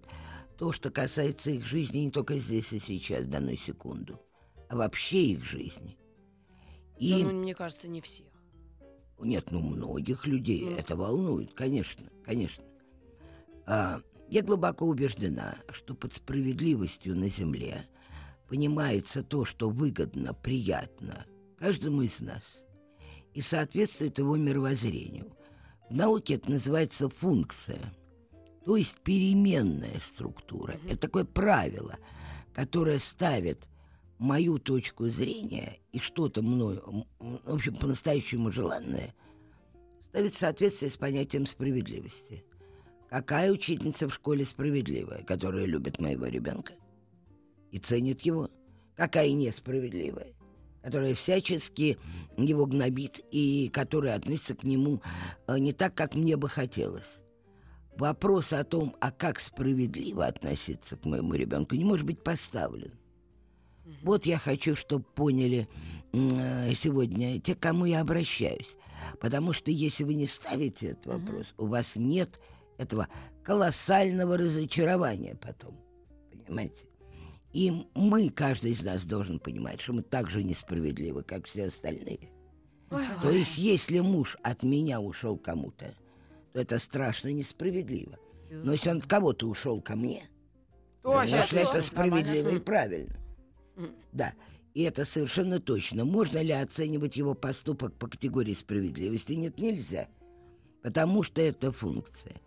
то, 0.58 0.72
что 0.72 0.90
касается 0.90 1.50
их 1.50 1.64
жизни 1.66 1.98
не 1.98 2.10
только 2.10 2.38
здесь 2.38 2.72
и 2.72 2.78
сейчас, 2.80 3.26
данную 3.26 3.56
секунду, 3.56 4.20
а 4.68 4.76
вообще 4.76 5.22
их 5.32 5.44
жизни. 5.44 5.96
И 6.98 7.12
Да, 7.12 7.18
ну, 7.30 7.32
мне 7.40 7.54
кажется, 7.54 7.88
не 7.88 8.00
всех. 8.00 8.26
нет, 9.20 9.50
ну 9.50 9.60
многих 9.60 10.26
людей 10.26 10.62
Ну. 10.64 10.76
это 10.76 10.96
волнует, 10.96 11.52
конечно, 11.54 12.04
конечно. 12.24 12.64
А, 13.66 14.00
я 14.28 14.42
глубоко 14.42 14.86
убеждена, 14.86 15.56
что 15.70 15.94
под 15.94 16.12
справедливостью 16.14 17.16
на 17.16 17.28
земле 17.28 17.86
понимается 18.48 19.22
то, 19.22 19.44
что 19.44 19.68
выгодно, 19.70 20.34
приятно 20.34 21.26
каждому 21.58 22.02
из 22.02 22.20
нас 22.20 22.42
и 23.34 23.40
соответствует 23.42 24.18
его 24.18 24.36
мировоззрению. 24.36 25.32
В 25.90 25.96
науке 25.96 26.34
это 26.34 26.48
называется 26.48 27.08
функция, 27.08 27.92
то 28.64 28.76
есть 28.76 29.00
переменная 29.00 29.98
структура. 30.00 30.76
Это 30.86 30.98
такое 30.98 31.24
правило, 31.24 31.98
которое 32.54 33.00
ставит 33.00 33.68
мою 34.16 34.60
точку 34.60 35.08
зрения 35.08 35.78
и 35.90 35.98
что-то 35.98 36.42
мною, 36.42 37.06
в 37.18 37.52
общем, 37.52 37.74
по-настоящему 37.74 38.52
желанное, 38.52 39.12
ставит 40.10 40.34
в 40.34 40.38
соответствие 40.38 40.92
с 40.92 40.96
понятием 40.96 41.44
справедливости. 41.44 42.44
Какая 43.08 43.50
учительница 43.50 44.08
в 44.08 44.14
школе 44.14 44.44
справедливая, 44.44 45.24
которая 45.24 45.64
любит 45.64 45.98
моего 45.98 46.26
ребенка 46.26 46.74
и 47.72 47.80
ценит 47.80 48.20
его? 48.20 48.48
Какая 48.94 49.32
несправедливая, 49.32 50.34
которая 50.82 51.14
всячески 51.14 51.98
его 52.36 52.66
гнобит 52.66 53.20
и 53.30 53.70
которая 53.72 54.16
относится 54.16 54.54
к 54.54 54.64
нему 54.64 55.02
э, 55.46 55.58
не 55.58 55.72
так, 55.72 55.94
как 55.94 56.14
мне 56.14 56.36
бы 56.36 56.48
хотелось? 56.48 57.20
Вопрос 57.96 58.52
о 58.52 58.64
том, 58.64 58.96
а 59.00 59.10
как 59.10 59.40
справедливо 59.40 60.26
относиться 60.26 60.96
к 60.96 61.04
моему 61.04 61.34
ребенку, 61.34 61.74
не 61.74 61.84
может 61.84 62.06
быть 62.06 62.22
поставлен. 62.22 62.92
Вот 64.02 64.24
я 64.24 64.38
хочу, 64.38 64.76
чтобы 64.76 65.04
поняли 65.04 65.68
э, 66.12 66.74
сегодня 66.74 67.40
те, 67.40 67.54
к 67.54 67.60
кому 67.60 67.84
я 67.84 68.00
обращаюсь. 68.00 68.76
Потому 69.20 69.52
что 69.52 69.70
если 69.70 70.04
вы 70.04 70.14
не 70.14 70.26
ставите 70.26 70.88
этот 70.88 71.06
вопрос, 71.06 71.54
у 71.58 71.66
вас 71.66 71.92
нет 71.96 72.40
этого 72.78 73.08
колоссального 73.42 74.36
разочарования 74.36 75.36
потом. 75.36 75.76
Понимаете? 76.30 76.86
И 77.52 77.86
мы, 77.94 78.30
каждый 78.30 78.72
из 78.72 78.82
нас 78.82 79.04
должен 79.04 79.38
понимать, 79.38 79.80
что 79.80 79.92
мы 79.92 80.02
так 80.02 80.30
же 80.30 80.42
несправедливы, 80.42 81.22
как 81.22 81.46
все 81.46 81.66
остальные. 81.66 82.30
То 82.88 83.30
есть, 83.30 83.58
если 83.58 84.00
муж 84.00 84.36
от 84.42 84.62
меня 84.62 85.00
ушел 85.00 85.36
кому-то, 85.36 85.94
то 86.52 86.60
это 86.60 86.78
страшно 86.78 87.32
несправедливо. 87.32 88.18
Но 88.50 88.72
если 88.72 88.90
он 88.90 88.98
от 88.98 89.06
кого-то 89.06 89.46
ушел 89.46 89.80
ко 89.80 89.96
мне, 89.96 90.24
Точно, 91.02 91.28
значит, 91.28 91.54
это 91.54 91.82
справедливо 91.82 92.50
и 92.50 92.58
правильно. 92.58 93.16
Да, 94.12 94.34
и 94.74 94.82
это 94.82 95.04
совершенно 95.04 95.60
точно. 95.60 96.04
Можно 96.04 96.42
ли 96.42 96.52
оценивать 96.52 97.16
его 97.16 97.34
поступок 97.34 97.94
по 97.94 98.08
категории 98.08 98.54
справедливости? 98.54 99.32
Нет, 99.32 99.58
нельзя. 99.58 100.08
Потому 100.82 101.22
что 101.22 101.40
это 101.40 101.72
функция. 101.72 102.40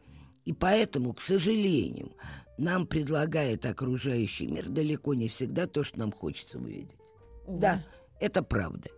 И 0.45 0.53
поэтому, 0.53 1.13
к 1.13 1.21
сожалению, 1.21 2.13
нам 2.57 2.85
предлагает 2.85 3.65
окружающий 3.65 4.47
мир 4.47 4.69
далеко 4.69 5.13
не 5.13 5.29
всегда 5.29 5.67
то, 5.67 5.83
что 5.83 5.99
нам 5.99 6.11
хочется 6.11 6.57
увидеть. 6.57 6.97
Увы. 7.45 7.59
Да, 7.59 7.85
это 8.19 8.43
правда. 8.43 8.89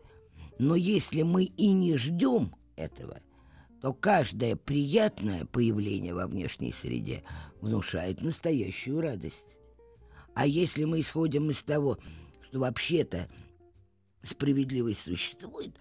Но 0.60 0.76
если 0.76 1.22
мы 1.22 1.44
и 1.44 1.72
не 1.72 1.98
ждем 1.98 2.56
этого, 2.76 3.20
то 3.82 3.94
каждое 3.94 4.56
приятное 4.56 5.46
появление 5.46 6.14
во 6.14 6.28
внешней 6.28 6.74
среде 6.74 7.24
внушает 7.62 8.22
настоящую 8.22 9.02
радость. 9.02 9.46
А 10.34 10.48
если 10.48 10.84
мы 10.86 11.02
исходим 11.02 11.50
из 11.50 11.62
того, 11.64 11.98
что 12.42 12.60
вообще-то 12.60 13.30
справедливость 14.24 15.02
существует, 15.02 15.76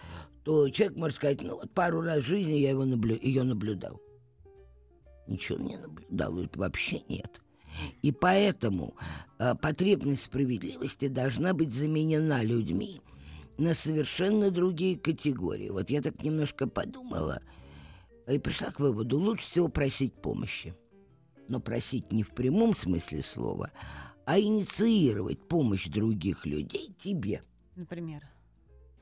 то 0.45 0.69
человек 0.69 0.97
может 0.97 1.17
сказать, 1.17 1.43
ну 1.43 1.57
вот 1.57 1.73
пару 1.73 2.03
раз 2.03 2.21
в 2.21 2.27
жизни 2.27 2.55
я 2.55 2.71
его 2.71 2.85
наблю... 2.85 3.19
ее 3.21 3.43
наблюдал. 3.43 4.01
Ничего 5.27 5.59
не 5.59 5.77
наблюдал, 5.77 6.39
это 6.39 6.59
вообще 6.59 7.03
нет. 7.09 7.41
И 8.03 8.13
поэтому 8.13 8.95
э, 9.39 9.55
потребность 9.55 10.25
справедливости 10.25 11.09
должна 11.09 11.55
быть 11.55 11.73
заменена 11.73 12.43
людьми 12.43 13.01
на 13.59 13.75
совершенно 13.75 14.51
другие 14.51 14.99
категории. 14.99 15.71
Вот 15.71 15.91
я 15.91 16.03
так 16.03 16.23
немножко 16.23 16.69
подумала 16.69 17.41
и 18.29 18.39
пришла 18.39 18.71
к 18.71 18.81
выводу, 18.81 19.19
лучше 19.19 19.45
всего 19.45 19.69
просить 19.69 20.15
помощи. 20.15 20.75
Но 21.49 21.61
просить 21.61 22.13
не 22.13 22.23
в 22.23 22.31
прямом 22.31 22.75
смысле 22.75 23.23
слова, 23.23 23.71
а 24.25 24.39
инициировать 24.39 25.41
помощь 25.47 25.87
других 25.87 26.47
людей 26.47 26.95
тебе 26.99 27.43
Например. 27.77 28.23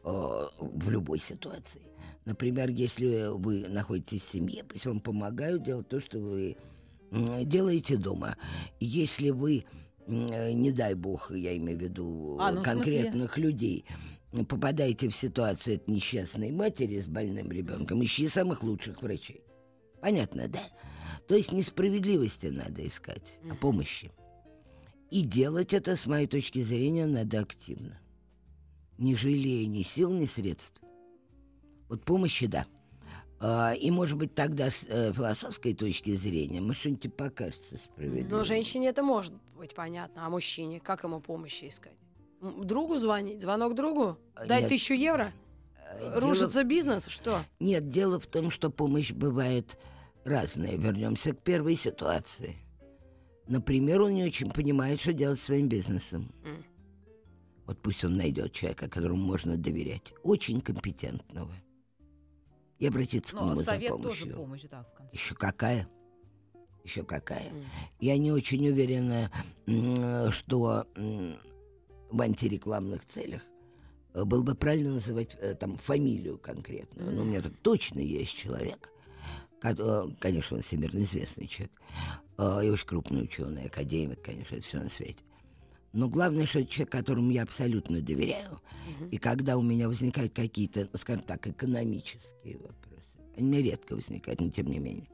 Э, 0.05 0.49
в 0.59 0.91
любой 0.91 1.19
ситуации. 1.19 1.83
Например, 2.25 2.71
если 2.71 3.29
вы 3.37 3.67
находитесь 3.69 4.23
в 4.23 4.31
семье, 4.31 4.65
пусть 4.65 4.87
вам 4.87 5.01
помогают 5.01 5.65
делать 5.65 5.89
то, 5.89 6.01
что 6.01 6.19
вы 6.19 6.57
делаете 7.11 7.97
дома. 7.97 8.37
Если 8.81 9.31
вы, 9.31 9.65
не 10.07 10.71
дай 10.73 10.95
бог, 10.95 11.31
я 11.31 11.57
имею 11.57 11.79
в 11.79 11.83
виду 11.83 12.39
А, 12.41 12.53
ну, 12.53 12.61
в 12.61 12.65
конкретных 12.65 13.39
людей, 13.39 13.85
м, 14.33 14.47
попадаете 14.47 15.09
в 15.09 15.15
ситуацию 15.15 15.77
от 15.77 15.89
несчастной 15.89 16.53
матери 16.53 17.01
с 17.01 17.07
больным 17.07 17.51
ребенком, 17.51 18.03
ищи 18.05 18.29
самых 18.29 18.63
лучших 18.63 19.03
врачей. 19.03 19.43
Понятно, 20.01 20.49
да? 20.49 20.63
То 21.29 21.35
есть 21.37 21.53
несправедливости 21.53 22.47
надо 22.47 22.87
искать, 22.87 23.23
а 23.51 23.55
помощи. 23.55 24.11
И 25.11 25.23
делать 25.23 25.75
это, 25.75 25.97
с 25.97 26.07
моей 26.07 26.27
точки 26.27 26.63
зрения, 26.63 27.07
надо 27.07 27.41
активно 27.41 28.02
не 28.99 29.17
жалея 29.17 29.67
ни 29.67 29.83
сил, 29.83 30.11
ни 30.11 30.27
средств. 30.27 30.81
Вот 31.89 32.05
помощи, 32.05 32.47
да. 32.47 32.67
А, 33.41 33.73
и, 33.73 33.91
может 33.91 34.17
быть, 34.17 34.35
тогда 34.35 34.71
с 34.71 34.85
э, 34.89 35.13
философской 35.13 35.75
точки 35.75 36.15
зрения, 36.15 36.61
может, 36.61 36.81
что-нибудь 36.81 37.15
покажется 37.15 37.77
справедливым. 37.77 38.31
Но 38.31 38.45
женщине 38.45 38.89
это 38.89 39.03
может 39.03 39.35
быть 39.57 39.75
понятно, 39.75 40.25
а 40.25 40.31
мужчине 40.31 40.79
как 40.79 41.03
ему 41.03 41.21
помощи 41.21 41.69
искать? 41.69 41.97
Другу 42.41 42.99
звонить? 42.99 43.41
Звонок 43.41 43.75
другу? 43.75 44.17
А, 44.35 44.47
Дать 44.47 44.63
нет. 44.63 44.69
тысячу 44.69 44.95
евро? 44.95 45.33
Э, 45.77 45.99
дело 46.01 46.21
Рушится 46.21 46.65
бизнес? 46.65 47.07
Что? 47.07 47.45
Нет, 47.59 47.89
дело 47.89 48.21
в 48.21 48.27
том, 48.27 48.51
что 48.51 48.71
помощь 48.71 49.11
бывает 49.11 49.77
разная. 50.25 50.77
Вернемся 50.77 51.35
к 51.35 51.41
первой 51.43 51.77
ситуации. 51.77 52.57
Например, 53.49 54.03
он 54.03 54.15
не 54.15 54.25
очень 54.25 54.51
понимает, 54.51 55.01
что 55.01 55.13
делать 55.13 55.41
с 55.41 55.45
своим 55.45 55.69
бизнесом. 55.69 56.33
М. 56.45 56.65
Вот 57.67 57.79
пусть 57.81 58.05
он 58.05 58.17
найдет 58.17 58.53
человека, 58.53 58.89
которому 58.89 59.23
можно 59.23 59.57
доверять. 59.57 60.13
Очень 60.23 60.61
компетентного. 60.61 61.53
И 62.79 62.87
обратиться 62.87 63.33
к 63.33 63.39
Но 63.39 63.47
нему 63.47 63.57
за 63.57 63.65
совет 63.65 63.91
помощью. 63.91 64.09
тоже 64.27 64.37
помощь, 64.37 64.63
да, 64.71 64.83
в 64.83 64.93
конце. 64.95 65.17
Еще 65.17 65.35
какая? 65.35 65.89
Еще 66.83 67.05
какая? 67.05 67.49
М. 67.49 67.65
Я 68.01 68.19
не 68.19 68.33
очень 68.33 68.67
уверена, 68.69 69.31
что 70.33 70.87
в 72.11 72.21
антирекламных 72.21 73.05
целях 73.07 73.43
э, 74.15 74.25
было 74.25 74.43
бы 74.43 74.55
правильно 74.55 74.95
называть 74.95 75.37
э, 75.41 75.55
там 75.55 75.77
фамилию 75.79 76.39
конкретную. 76.39 77.13
Но 77.13 77.23
у 77.23 77.25
меня 77.25 77.41
так 77.41 77.53
точно 77.63 78.01
есть 78.01 78.37
человек, 78.37 78.91
э, 79.63 80.09
конечно, 80.19 80.57
он 80.57 80.63
всемирно 80.63 81.03
известный 81.05 81.47
человек, 81.47 81.81
и 82.39 82.69
очень 82.69 82.87
крупный 82.87 83.23
ученый, 83.23 83.67
академик, 83.67 84.21
конечно, 84.23 84.57
это 84.57 84.65
все 84.67 84.81
на 84.81 84.91
свете. 84.91 85.23
Но 85.93 86.09
главное, 86.09 86.47
что 86.47 86.65
человек, 86.65 86.91
которому 86.91 87.31
я 87.31 87.43
абсолютно 87.43 88.01
доверяю, 88.01 88.61
Мгм. 88.99 89.09
и 89.11 89.19
когда 89.19 89.57
у 89.59 89.63
меня 89.63 89.89
возникают 89.89 90.33
какие-то, 90.33 90.89
скажем 90.99 91.23
так, 91.25 91.47
экономические 91.47 92.57
вопросы, 92.59 93.09
они 93.37 93.49
меня 93.49 93.63
редко 93.63 93.95
возникают, 93.95 94.41
но 94.41 94.49
тем 94.51 94.67
не 94.69 94.79
менее, 94.79 95.09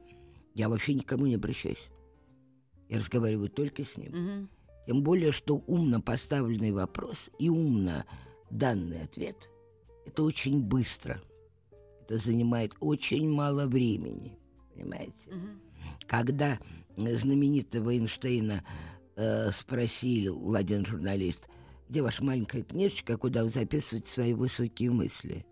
я 0.55 0.69
вообще 0.69 0.95
никому 0.95 1.27
не 1.27 1.35
обращаюсь. 1.35 1.83
Я 2.89 2.99
разговариваю 2.99 3.49
только 3.49 3.85
с 3.85 3.97
ним. 3.97 4.13
Мгм. 4.13 4.49
Тем 4.87 5.03
более, 5.03 5.33
что 5.33 5.57
умно 5.67 6.01
поставленный 6.01 6.71
вопрос 6.73 7.29
и 7.39 7.49
умно 7.51 8.05
данный 8.51 9.03
ответ– 9.03 9.37
это 10.07 10.23
очень 10.23 10.61
быстро. 10.63 11.21
Это 12.03 12.17
занимает 12.19 12.73
очень 12.81 13.29
мало 13.31 13.67
времени, 13.67 14.39
понимаете? 14.75 15.13
Мгм. 15.27 15.61
Когда 16.07 16.59
знаменитого 16.97 17.91
Эйнштейна 17.95 18.65
э, 19.19 19.51
спросил 19.51 20.55
один 20.55 20.87
журналист, 20.87 21.49
где 21.89 22.03
ваша 22.03 22.25
маленькая 22.25 22.63
книжечка, 22.63 23.17
куда 23.17 23.43
вы 23.43 23.51
записываете 23.51 24.11
свои 24.11 24.33
высокие 24.33 24.91
мысли? 24.91 25.45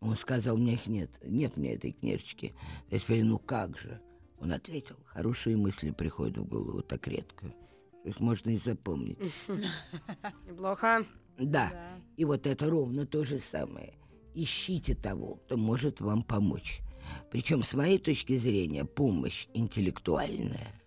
Он 0.00 0.16
сказал, 0.16 0.56
у 0.56 0.58
меня 0.58 0.74
их 0.74 0.86
нет. 0.86 1.10
Нет 1.22 1.56
меня 1.56 1.74
этой 1.74 1.92
книжечки. 1.92 2.54
Я 2.90 2.98
сказал, 2.98 3.24
ну 3.24 3.38
как 3.38 3.78
же? 3.78 4.00
Он 4.40 4.52
ответил, 4.52 4.96
хорошие 5.04 5.56
мысли 5.56 5.90
приходят 5.90 6.38
в 6.38 6.44
голову 6.44 6.82
так 6.82 7.06
редко. 7.06 7.54
что 8.00 8.08
Их 8.08 8.20
можно 8.20 8.50
и 8.50 8.56
запомнить. 8.58 9.18
Неплохо. 10.48 11.06
Да. 11.38 11.70
Да. 11.70 11.98
И 12.16 12.24
вот 12.24 12.46
это 12.46 12.68
ровно 12.68 13.06
то 13.06 13.24
же 13.24 13.38
самое. 13.38 13.94
Ищите 14.34 14.94
того, 14.94 15.36
кто 15.36 15.56
может 15.56 16.00
вам 16.00 16.22
помочь. 16.22 16.80
Причем, 17.30 17.62
с 17.62 17.74
моей 17.74 17.98
точки 17.98 18.36
зрения, 18.36 18.84
помощь 18.84 19.46
интеллектуальная 19.52 20.79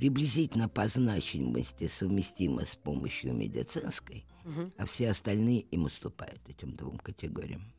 приблизительно 0.00 0.66
по 0.66 0.86
значимости 0.88 1.86
совместима 1.86 2.64
с 2.64 2.74
помощью 2.74 3.34
медицинской, 3.34 4.24
Мгм. 4.44 4.72
а 4.78 4.86
все 4.86 5.10
остальные 5.10 5.60
им 5.60 5.84
уступают 5.84 6.40
этим 6.48 6.74
двум 6.74 6.96
категориям. 6.96 7.70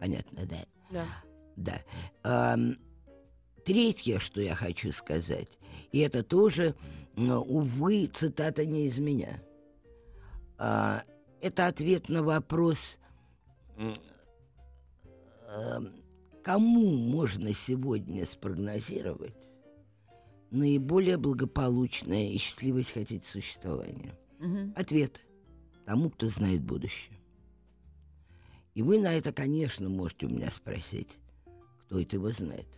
Понятно, 0.00 0.44
да? 0.46 0.66
Да. 0.90 1.06
Да. 1.54 1.82
Ам, 2.24 2.76
третье, 3.64 4.18
что 4.18 4.40
я 4.40 4.56
хочу 4.56 4.90
сказать, 4.90 5.60
и 5.92 6.00
это 6.00 6.24
тоже, 6.24 6.74
увы, 7.16 8.06
цитата 8.12 8.66
не 8.66 8.86
из 8.86 8.98
меня. 8.98 9.40
А, 10.58 11.04
это 11.40 11.68
ответ 11.68 12.08
на 12.08 12.24
вопрос, 12.24 12.98
кому 16.42 16.96
можно 16.96 17.54
сегодня 17.54 18.26
спрогнозировать 18.26 19.51
наиболее 20.52 21.16
благополучное 21.16 22.30
и 22.30 22.36
счастливое 22.36 22.84
хотите 22.84 23.26
существование. 23.26 24.14
Мгм. 24.38 24.72
Ответ 24.76 25.20
тому, 25.86 26.10
кто 26.10 26.28
знает 26.28 26.62
будущее. 26.62 27.18
И 28.74 28.82
вы 28.82 29.00
на 29.00 29.12
это, 29.14 29.32
конечно, 29.32 29.88
можете 29.88 30.26
у 30.26 30.28
меня 30.28 30.50
спросить, 30.50 31.08
кто 31.80 32.00
это 32.00 32.16
его 32.16 32.30
знает. 32.30 32.68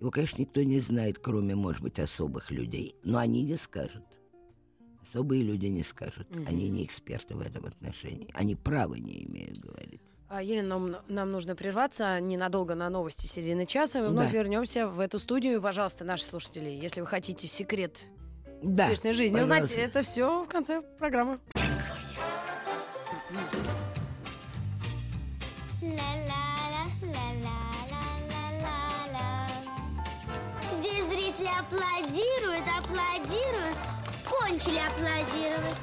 Его, 0.00 0.10
конечно, 0.10 0.40
никто 0.40 0.62
не 0.62 0.80
знает, 0.80 1.18
кроме, 1.18 1.54
может 1.54 1.82
быть, 1.82 1.98
особых 1.98 2.50
людей. 2.50 2.96
Но 3.04 3.18
они 3.18 3.42
не 3.42 3.56
скажут. 3.56 4.04
Особые 5.02 5.42
люди 5.42 5.66
не 5.66 5.82
скажут. 5.82 6.34
Мгм. 6.34 6.46
Они 6.48 6.68
не 6.68 6.84
эксперты 6.84 7.34
в 7.34 7.40
этом 7.40 7.66
отношении. 7.66 8.30
Они 8.32 8.54
права 8.54 8.94
не 8.94 9.24
имеют 9.24 9.58
говорить. 9.58 10.00
А, 10.32 10.44
Елена, 10.44 10.78
нам, 10.78 10.96
нам 11.08 11.32
нужно 11.32 11.56
прерваться 11.56 12.20
ненадолго 12.20 12.76
на 12.76 12.88
новости 12.88 13.26
середины 13.26 13.66
часа. 13.66 13.98
Мы 13.98 14.10
вновь 14.10 14.30
да. 14.30 14.38
вернемся 14.38 14.86
в 14.86 15.00
эту 15.00 15.18
студию. 15.18 15.60
Пожалуйста, 15.60 16.04
наши 16.04 16.24
слушатели, 16.24 16.68
если 16.70 17.00
вы 17.00 17.08
хотите 17.08 17.48
секрет 17.48 18.04
да, 18.62 18.84
успешной 18.84 19.14
жизни 19.14 19.40
пожалуйста. 19.40 19.64
узнать, 19.64 19.78
это 19.84 20.02
все 20.02 20.44
в 20.44 20.46
конце 20.46 20.82
программы. 21.00 21.40
Здесь 30.78 31.06
зрители 31.06 31.48
аплодируют, 31.58 32.64
аплодируют, 32.78 33.78
кончили 34.24 34.78
аплодировать. 34.78 35.76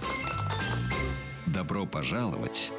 Добро 1.48 1.86
пожаловать 1.86 2.72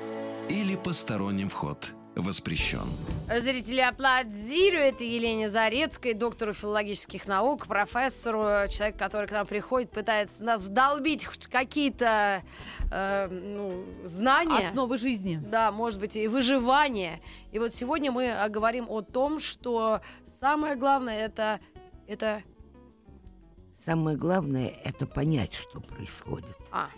или 0.49 0.77
посторонним 0.77 1.49
вход 1.49 1.93
воспрещен. 2.15 2.89
Зрители 3.29 3.81
аплодируют 3.81 5.01
Елене 5.01 5.51
Зарецкой, 5.51 6.15
доктору 6.15 6.53
филологических 6.53 7.27
наук, 7.27 7.67
профессору, 7.67 8.69
человек, 8.69 8.97
который 8.99 9.29
к 9.29 9.31
нам 9.31 9.47
приходит, 9.47 9.91
пытается 9.91 10.43
нас 10.43 10.63
вдолбить 10.63 11.25
хоть 11.25 11.47
какие-то 11.47 12.43
э, 12.91 13.29
ну, 13.29 13.85
знания. 14.05 14.69
Основы 14.69 14.99
жизни. 14.99 15.41
Да, 15.47 15.71
может 15.71 16.01
быть, 16.01 16.17
и 16.17 16.27
выживание. 16.27 17.21
И 17.53 17.59
вот 17.59 17.75
сегодня 17.75 18.11
мы 18.11 18.35
говорим 18.49 18.87
о 18.89 19.03
том, 19.03 19.39
что 19.39 20.01
самое 20.41 20.75
главное 20.75 21.27
это, 21.27 21.61
это... 22.07 22.43
Самое 23.85 24.17
главное— 24.17 24.75
это 24.85 25.07
понять, 25.07 25.55
что 25.55 25.81
происходит. 25.81 26.57
А, 26.73 26.89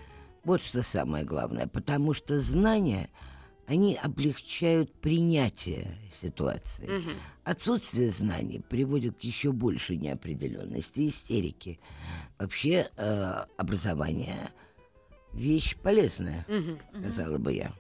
Вот 0.44 0.62
что 0.62 0.82
самое 0.82 1.24
главное, 1.24 1.66
потому 1.66 2.14
что 2.14 2.40
знания, 2.40 3.10
они 3.70 3.94
облегчают 4.02 4.92
принятие 5.00 5.86
ситуации. 6.20 6.86
мгм. 6.88 7.12
Отсутствие 7.44 8.10
знаний 8.10 8.60
приводит 8.68 9.16
к 9.16 9.20
еще 9.20 9.52
большей 9.52 9.96
неопределенности, 9.96 11.08
истерике. 11.08 11.78
Вообще 12.38 12.88
э, 12.96 13.44
образование 13.56 14.36
вещь 15.32 15.76
полезная, 15.76 16.44
Мгм. 16.48 16.78
сказала 16.98 17.38
бы 17.38 17.52
я. 17.52 17.72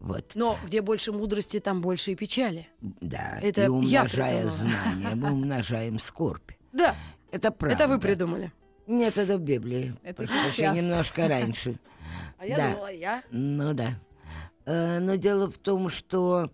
Вот, 0.00 0.32
Но 0.34 0.58
где 0.64 0.80
больше 0.80 1.12
мудрости, 1.12 1.60
там 1.60 1.82
больше 1.82 2.12
и 2.12 2.14
печали. 2.14 2.66
да. 2.80 3.38
Это 3.42 3.60
и 3.62 3.64
я 3.64 3.70
умножая 3.72 4.42
придумала. 4.46 4.50
знания, 4.56 5.14
мы 5.16 5.32
умножааем 5.32 5.98
скорбь. 5.98 6.50
Да, 6.72 6.96
Это 7.30 7.50
правда. 7.50 7.74
это 7.76 7.88
вы 7.88 8.00
придумали. 8.00 8.52
Нет, 8.86 9.18
это 9.18 9.36
в 9.36 9.42
Библии. 9.42 9.94
Это 10.02 10.22
еще 10.22 10.70
немножко 10.72 11.28
раньше. 11.28 11.78
А 12.38 12.46
я 12.46 12.56
Да. 12.56 12.70
думала, 12.70 12.92
я. 12.92 13.22
Ну 13.32 13.74
да. 13.74 13.98
Э, 14.68 15.00
Но 15.00 15.16
дело 15.16 15.50
в 15.50 15.56
том, 15.56 15.88
что 15.88 16.50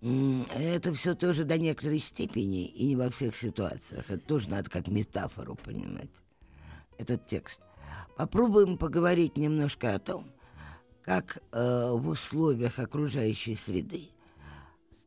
это 0.00 0.92
все 0.92 1.16
тоже 1.16 1.42
до 1.44 1.58
некоторой 1.58 1.98
степени 1.98 2.66
и 2.66 2.86
не 2.86 2.96
во 2.96 3.10
всех 3.10 3.34
ситуациях. 3.34 4.08
Это 4.08 4.24
тоже 4.24 4.48
надо 4.48 4.70
как 4.70 4.86
метафору 4.86 5.56
понимать. 5.56 6.10
Этот 6.96 7.26
текст. 7.26 7.60
Попробуем 8.16 8.78
поговорить 8.78 9.36
немножко 9.36 9.94
о 9.94 9.98
том, 9.98 10.26
как 11.02 11.38
э, 11.50 11.90
в 11.90 12.08
условиях 12.08 12.78
окружающей 12.78 13.56
среды 13.56 14.10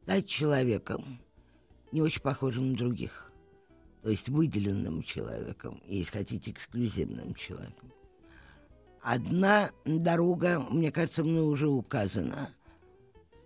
стать 0.04 0.28
человеком 0.28 1.20
не 1.94 2.02
очень 2.02 2.22
похожим 2.22 2.72
на 2.72 2.78
других. 2.78 3.32
То 4.02 4.10
есть 4.10 4.28
выделенным 4.28 5.04
человеком, 5.04 5.82
и, 5.86 6.00
если 6.00 6.18
хотите, 6.18 6.52
эксклюзивным 6.52 7.36
человеком. 7.36 7.94
Одна 9.10 9.72
дорога, 9.86 10.60
мне 10.60 10.92
кажется, 10.92 11.24
мной 11.24 11.42
уже 11.42 11.68
указана. 11.68 12.50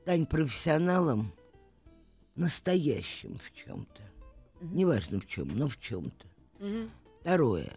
Стань 0.01 0.25
профессионалом 0.25 1.31
настоящим 2.35 3.37
в 3.37 3.49
чем-то. 3.53 4.01
Неважно 4.59 5.21
в 5.21 5.25
чем, 5.25 5.47
но 5.57 5.69
в 5.69 5.79
чем-то. 5.79 6.27
Мгм. 6.59 6.91
Второе. 7.21 7.71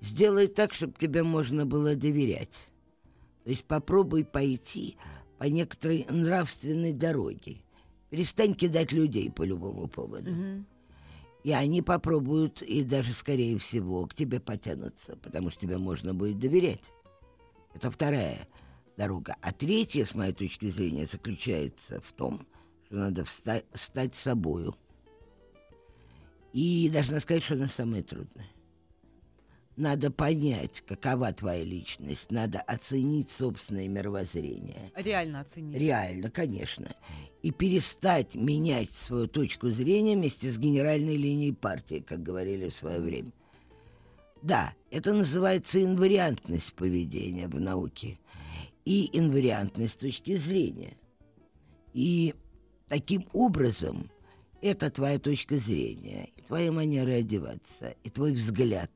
Сделай 0.00 0.46
так, 0.46 0.72
чтобы 0.72 0.94
тебе 0.98 1.22
можно 1.22 1.66
было 1.66 1.94
доверять. 1.96 2.56
То 3.44 3.50
есть 3.50 3.66
попробуй 3.66 4.24
пойти 4.24 4.96
по 5.36 5.44
некоторой 5.44 6.06
нравственной 6.08 6.94
дороге. 6.94 7.58
Перестань 8.08 8.54
кидать 8.54 8.92
людей 8.92 9.30
по 9.30 9.42
любому 9.42 9.86
поводу. 9.86 10.30
Мгм. 10.30 10.66
И 11.46 11.52
они 11.52 11.80
попробуют, 11.80 12.60
и 12.60 12.82
даже, 12.82 13.12
скорее 13.14 13.56
всего, 13.58 14.04
к 14.08 14.14
тебе 14.16 14.40
потянутся, 14.40 15.16
потому 15.18 15.50
что 15.52 15.60
тебе 15.60 15.78
можно 15.78 16.12
будет 16.12 16.40
доверять. 16.40 16.80
Это 17.72 17.88
вторая 17.88 18.48
дорога. 18.96 19.36
А 19.42 19.52
третья, 19.52 20.04
с 20.04 20.16
моей 20.16 20.32
точки 20.32 20.68
зрения, 20.70 21.06
заключается 21.06 22.00
в 22.00 22.12
том, 22.14 22.44
что 22.86 22.96
надо 22.96 23.22
вста- 23.22 23.64
стать 23.74 24.16
собою. 24.16 24.74
И 26.52 26.90
должна 26.92 27.20
сказать, 27.20 27.44
что 27.44 27.54
она 27.54 27.68
самая 27.68 28.02
трудная. 28.02 28.50
Надо 29.76 30.10
понять, 30.10 30.82
какова 30.86 31.32
твоя 31.34 31.62
личность, 31.62 32.30
надо 32.30 32.60
оценить 32.60 33.30
собственное 33.30 33.88
мировоззрение. 33.88 34.90
Реально 34.96 35.40
оценить. 35.40 35.78
Реально, 35.78 36.30
конечно. 36.30 36.94
И 37.42 37.50
перестать 37.50 38.34
менять 38.34 38.90
свою 38.90 39.26
точку 39.28 39.68
зрения 39.70 40.16
вместе 40.16 40.50
с 40.50 40.56
генеральной 40.56 41.16
линией 41.16 41.52
партии, 41.52 42.02
как 42.06 42.22
говорили 42.22 42.70
в 42.70 42.76
свое 42.76 43.00
время. 43.00 43.32
Да, 44.40 44.72
это 44.90 45.12
называется 45.12 45.82
инвариантность 45.82 46.72
поведения 46.72 47.46
в 47.46 47.60
науке. 47.60 48.18
И 48.86 49.10
инвариантность 49.18 49.98
точки 49.98 50.36
зрения. 50.36 50.96
И 51.92 52.34
таким 52.88 53.26
образом 53.34 54.10
это 54.62 54.90
твоя 54.90 55.18
точка 55.18 55.56
зрения, 55.58 56.30
и 56.36 56.42
твоя 56.42 56.72
манера 56.72 57.10
одеваться, 57.10 57.94
и 58.02 58.10
твой 58.10 58.32
взгляд, 58.32 58.90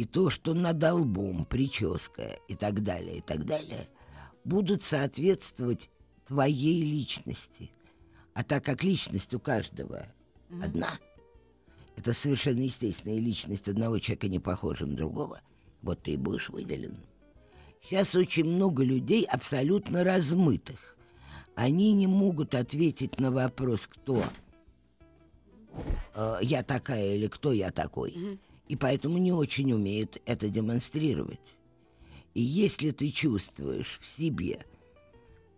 и 0.00 0.06
то, 0.06 0.30
что 0.30 0.54
над 0.54 0.82
лбом, 0.82 1.44
прическа 1.44 2.38
и 2.48 2.54
так 2.54 2.82
далее, 2.82 3.18
и 3.18 3.20
так 3.20 3.44
далее, 3.44 3.86
будут 4.44 4.82
соответствовать 4.82 5.90
твоей 6.26 6.80
личности. 6.80 7.70
А 8.32 8.42
так 8.42 8.64
как 8.64 8.82
личность 8.82 9.34
у 9.34 9.38
каждого 9.38 10.06
одна, 10.62 10.88
это 11.96 12.14
совершенно 12.14 12.62
естественная 12.62 13.18
личность 13.18 13.68
одного 13.68 13.98
человека 13.98 14.28
не 14.28 14.38
похожа 14.38 14.86
на 14.86 14.96
другого, 14.96 15.42
вот 15.82 16.02
ты 16.02 16.12
и 16.12 16.16
будешь 16.16 16.48
выделен. 16.48 16.96
Сейчас 17.82 18.14
очень 18.14 18.46
много 18.46 18.82
людей 18.82 19.26
абсолютно 19.26 20.02
размытых. 20.02 20.96
Они 21.56 21.92
не 21.92 22.06
могут 22.06 22.54
ответить 22.54 23.20
на 23.20 23.30
вопрос, 23.30 23.86
кто 23.86 24.24
э, 26.14 26.38
я 26.40 26.62
такая 26.62 27.16
или 27.16 27.26
кто 27.26 27.52
я 27.52 27.70
такой. 27.70 28.40
И 28.70 28.76
поэтому 28.76 29.18
не 29.18 29.32
очень 29.32 29.72
умеют 29.72 30.22
это 30.26 30.48
демонстрировать. 30.48 31.56
И 32.34 32.40
если 32.40 32.92
ты 32.92 33.10
чувствуешь 33.10 33.98
в 34.00 34.16
себе, 34.16 34.64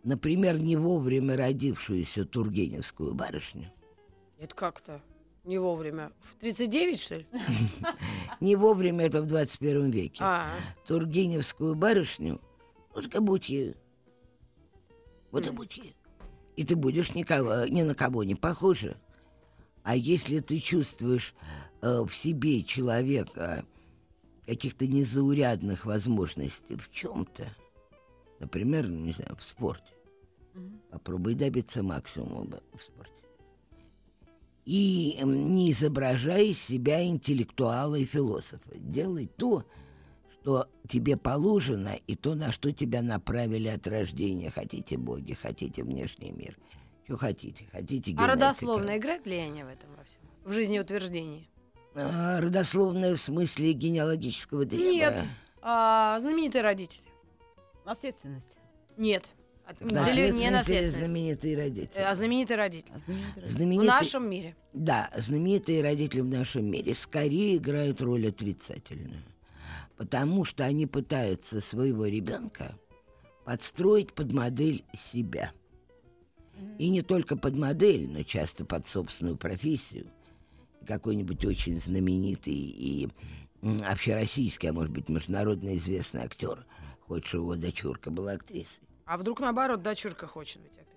например, 0.03 0.59
не 0.59 0.77
вовремя 0.77 1.37
родившуюся 1.37 2.25
тургеневскую 2.25 3.13
барышню, 3.13 3.71
Это 4.39 4.55
как-то 4.55 5.03
не 5.45 5.59
вовремя. 5.59 6.11
В 6.23 6.41
39, 6.41 6.99
что 6.99 7.17
ли? 7.17 7.27
не 8.41 8.57
вовремя 8.57 9.05
это 9.05 9.21
в 9.21 9.27
21 9.27 9.91
веке, 9.91 10.25
А, 10.25 10.55
тургеневскую 10.87 11.75
барышню, 11.75 12.41
вот 12.95 13.09
как 13.09 13.23
будь 13.23 13.51
ею. 13.51 13.77
Вот 15.31 15.47
и 15.47 15.51
будь 15.51 15.77
ею. 15.77 15.93
И 16.57 16.65
ты 16.65 16.77
будешь 16.77 17.15
никого, 17.15 17.67
ни 17.67 17.83
на 17.83 17.95
кого 17.95 18.25
не 18.25 18.37
похожа. 18.37 18.97
А 19.83 19.97
если 19.97 20.41
ты 20.41 20.61
чувствуешь 20.61 21.35
в 21.83 22.11
себе 22.11 22.63
человека 22.63 23.65
каких-то 24.47 24.87
незаурядных 24.87 25.85
возможностей 25.85 26.77
в 26.77 26.91
чем-то, 26.91 27.55
например, 28.39 28.89
не 28.89 29.13
знаю, 29.13 29.37
в 29.37 29.43
спорте, 29.43 29.93
попробуй 30.91 31.35
добиться 31.35 31.83
максимума 31.83 32.61
в 32.73 32.81
спорте. 32.81 33.13
И 34.65 35.19
не 35.25 35.73
изображай 35.73 36.49
из 36.49 36.59
себя 36.61 37.05
интеллектуала 37.05 37.97
и 37.97 38.05
философа. 38.05 38.71
Делай 38.77 39.27
то, 39.27 39.65
что 40.31 40.69
тебе 40.89 41.17
положено, 41.17 41.97
и 42.07 42.15
то, 42.15 42.37
на 42.37 42.53
что 42.53 42.73
тебя 42.73 43.03
направили 43.03 43.67
от 43.67 43.89
рождения. 43.89 44.51
Хотите 44.51 44.97
боги, 44.97 45.33
хотите 45.33 45.83
внешний 45.83 46.31
мир. 46.31 46.57
Что 47.05 47.17
хотите? 47.17 47.65
Хотите 47.73 48.13
а 48.13 48.15
генетика. 48.15 48.27
родословно 48.27 48.97
играет 48.97 49.25
влияние 49.25 49.65
в 49.65 49.69
этом 49.69 49.91
во 49.97 50.05
всем? 50.05 50.21
В 50.45 50.53
жизнеутверждении? 50.53 51.49
А, 51.95 52.41
родословная 52.41 53.15
в 53.17 53.21
смысле 53.21 53.73
генеалогического 53.73 54.65
древа? 54.65 54.91
Нет. 54.91 55.25
А, 55.61 56.19
знаменитые 56.21 56.63
родители? 56.63 57.05
Наследственность. 57.85 58.53
Нет. 58.97 59.31
Наследственность 59.81 60.35
не 60.35 60.45
или 60.47 60.51
наследственность. 60.53 61.07
знаменитые 61.07 61.57
родители? 61.57 61.91
Э, 61.95 62.05
А 62.05 62.15
знаменитые 62.15 62.57
родители. 62.57 62.93
А 62.95 62.99
знаменитый 62.99 63.35
родитель. 63.37 63.49
В 63.53 63.57
Знаменитые... 63.57 63.91
нашем 63.91 64.31
мире. 64.31 64.57
Да, 64.73 65.11
знаменитые 65.17 65.83
родители 65.83 66.21
в 66.21 66.27
нашем 66.29 66.67
мире 66.67 66.95
скорее 66.95 67.57
играют 67.57 68.01
роль 68.03 68.29
отрицательную. 68.29 69.23
Потому 69.97 70.45
что 70.45 70.65
они 70.65 70.87
пытаются 70.87 71.61
своего 71.61 72.07
ребенка 72.07 72.75
подстроить 73.45 74.13
под 74.13 74.33
модель 74.33 74.85
себя. 75.13 75.53
И 76.79 76.89
не 76.89 77.03
только 77.03 77.37
под 77.37 77.57
модель, 77.57 78.09
но 78.09 78.23
часто 78.25 78.65
под 78.65 78.87
собственную 78.87 79.37
профессию. 79.37 80.07
Какой-нибудь 80.87 81.45
очень 81.45 81.81
знаменитый 81.81 82.55
и 82.55 83.09
общероссийский, 83.63 84.71
а 84.71 84.73
может 84.73 84.93
быть 84.93 85.09
международно 85.09 85.77
известный 85.77 86.23
актер 86.23 86.67
чтобы 87.25 87.45
его 87.45 87.57
дочурка 87.57 88.11
была 88.11 88.33
актрисой. 88.33 88.81
А 89.05 89.17
вдруг 89.19 89.41
наоборот, 89.41 89.83
дочурка 89.83 90.27
хочет 90.27 90.63
быть 90.63 90.73
актрисой? 90.73 90.93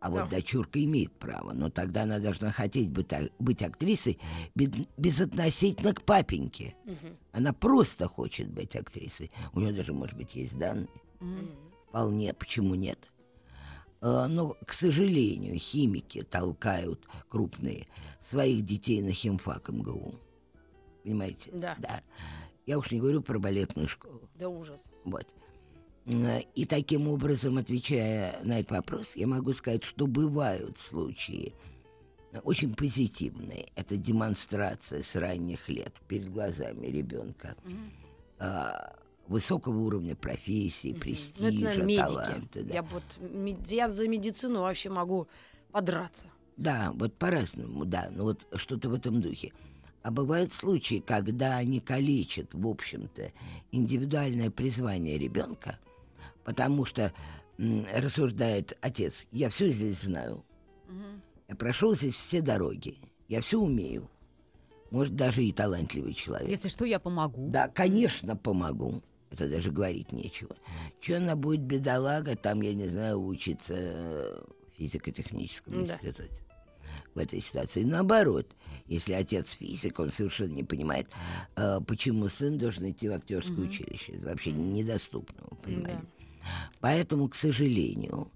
А 0.00 0.08
вот 0.10 0.20
Да. 0.20 0.26
дочурка 0.36 0.82
имеет 0.82 1.12
право, 1.12 1.52
но 1.52 1.68
тогда 1.68 2.04
она 2.04 2.18
должна 2.18 2.50
хотеть 2.50 2.90
быть, 2.90 3.12
а- 3.12 3.28
быть 3.38 3.62
актрисой 3.62 4.18
безотносительно 4.54 5.92
к 5.92 6.02
папеньке. 6.02 6.74
Мгм. 6.84 7.16
Она 7.32 7.52
просто 7.52 8.08
хочет 8.08 8.48
быть 8.48 8.74
актрисой. 8.74 9.30
У 9.52 9.60
нее 9.60 9.72
даже, 9.72 9.92
может 9.92 10.16
быть, 10.16 10.34
есть 10.34 10.56
данные. 10.56 10.88
Мгм. 11.20 11.50
Вполне, 11.88 12.32
почему 12.32 12.74
нет? 12.74 12.98
А, 14.00 14.28
Но, 14.28 14.56
к 14.66 14.72
сожалению, 14.72 15.58
химики 15.58 16.22
толкают 16.22 17.06
крупные 17.28 17.86
своих 18.30 18.64
детей 18.64 19.02
на 19.02 19.12
химфак 19.12 19.68
МГУ. 19.68 20.14
Понимаете? 21.02 21.50
Да. 21.52 21.76
Да. 21.78 22.02
Я 22.66 22.78
уж 22.78 22.90
не 22.90 23.00
говорю 23.00 23.22
про 23.22 23.38
балетную 23.38 23.88
школу. 23.88 24.28
Да 24.38 24.48
ужас. 24.48 24.80
Вот. 25.04 25.26
М, 26.06 26.40
И 26.54 26.64
таким 26.64 27.08
образом, 27.08 27.58
отвечая 27.58 28.40
на 28.42 28.60
этот 28.60 28.72
вопрос, 28.72 29.08
я 29.14 29.26
могу 29.26 29.52
сказать, 29.52 29.84
что 29.84 30.06
бывают 30.06 30.78
случаи 30.78 31.54
э, 32.32 32.38
очень 32.40 32.74
позитивные. 32.74 33.66
Это 33.74 33.96
демонстрация 33.96 35.02
с 35.02 35.14
ранних 35.16 35.68
лет 35.68 35.94
перед 36.08 36.30
глазами 36.32 36.86
ребенка 36.86 37.56
Мгм. 37.64 37.90
Высокого 39.30 39.78
уровня 39.78 40.16
профессии, 40.16 40.88
Ну, 40.88 40.96
это, 40.96 41.00
престижа, 41.00 41.60
наверное, 41.62 41.86
медики. 41.86 42.00
таланта. 42.00 42.62
да. 42.64 42.74
Я 42.74 42.82
вот 42.82 43.02
я 43.68 43.90
за 43.90 44.08
медицину 44.08 44.60
вообще 44.62 44.90
могу 44.90 45.28
подраться. 45.70 46.26
Да, 46.56 46.90
вот 46.94 47.14
по-разному, 47.16 47.84
да, 47.84 48.10
ну 48.10 48.24
вот 48.24 48.46
что-то 48.56 48.90
в 48.90 48.94
этом 48.94 49.22
духе. 49.22 49.52
А 50.02 50.10
бывают 50.10 50.52
случаи, 50.52 51.02
когда 51.06 51.56
они 51.56 51.78
калечат, 51.80 52.54
в 52.54 52.66
общем-то, 52.66 53.32
индивидуальное 53.70 54.50
призвание 54.50 55.16
ребенка, 55.16 55.78
потому 56.44 56.84
что 56.84 57.12
м, 57.58 57.86
рассуждает 57.94 58.76
отец, 58.80 59.26
я 59.30 59.48
все 59.48 59.68
здесь 59.70 60.00
знаю, 60.02 60.44
Мгм. 60.88 61.22
я 61.48 61.54
прошел 61.54 61.94
здесь 61.94 62.14
все 62.14 62.40
дороги, 62.42 62.98
я 63.28 63.40
все 63.42 63.58
умею, 63.60 64.08
может, 64.90 65.14
даже 65.14 65.44
и 65.44 65.52
талантливый 65.52 66.14
человек. 66.14 66.48
Если 66.48 66.68
что, 66.68 66.84
я 66.84 66.98
помогу. 66.98 67.48
Да, 67.50 67.68
конечно, 67.68 68.34
помогу. 68.36 69.02
Это 69.30 69.48
даже 69.48 69.70
говорить 69.70 70.12
нечего. 70.12 70.56
Че 71.00 71.16
она 71.16 71.36
будет 71.36 71.60
бедолага, 71.60 72.34
там, 72.36 72.60
я 72.62 72.74
не 72.74 72.88
знаю, 72.88 73.24
учиться 73.24 73.74
э, 73.76 74.42
в 74.42 74.76
физико-техническом 74.78 75.86
Да. 75.86 75.94
институте. 75.94 76.30
В 77.14 77.18
этой 77.18 77.40
ситуации. 77.40 77.84
Наоборот, 77.84 78.48
если 78.86 79.12
отец 79.12 79.52
физик, 79.52 80.00
он 80.00 80.10
совершенно 80.10 80.52
не 80.52 80.64
понимает, 80.64 81.06
э, 81.56 81.80
почему 81.86 82.28
сын 82.28 82.58
должен 82.58 82.90
идти 82.90 83.08
в 83.08 83.12
актерское 83.12 83.56
Мгм. 83.56 83.68
училище. 83.68 84.12
Это 84.12 84.26
вообще 84.26 84.50
недоступно, 84.52 85.42
понимаете. 85.62 86.00
Да. 86.02 86.46
Поэтому, 86.80 87.28
к 87.28 87.36
сожалению, 87.36 88.32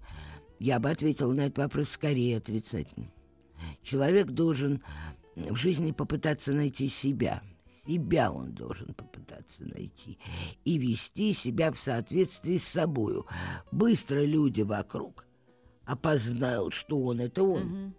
я 0.59 0.79
бы 0.79 0.89
ответила 0.89 1.33
на 1.33 1.41
этот 1.41 1.57
вопрос 1.57 1.89
скорее 1.89 2.37
отрицательно. 2.37 3.11
Человек 3.83 4.27
должен 4.27 4.81
в 5.35 5.55
жизни 5.57 5.91
попытаться 5.91 6.53
найти 6.53 6.87
себя. 6.87 7.41
Себя 7.85 8.31
он 8.31 8.53
должен 8.53 8.93
попытаться 8.93 9.63
найти. 9.63 10.17
И 10.63 10.77
вести 10.77 11.33
себя 11.33 11.71
в 11.71 11.77
соответствии 11.77 12.57
с 12.57 12.63
собою. 12.63 13.25
Быстро 13.71 14.25
люди 14.25 14.61
вокруг 14.61 15.27
опознают, 15.85 16.73
что 16.73 16.99
он 16.99 17.19
это 17.19 17.43
он. 17.43 17.63
Мгм. 17.63 17.95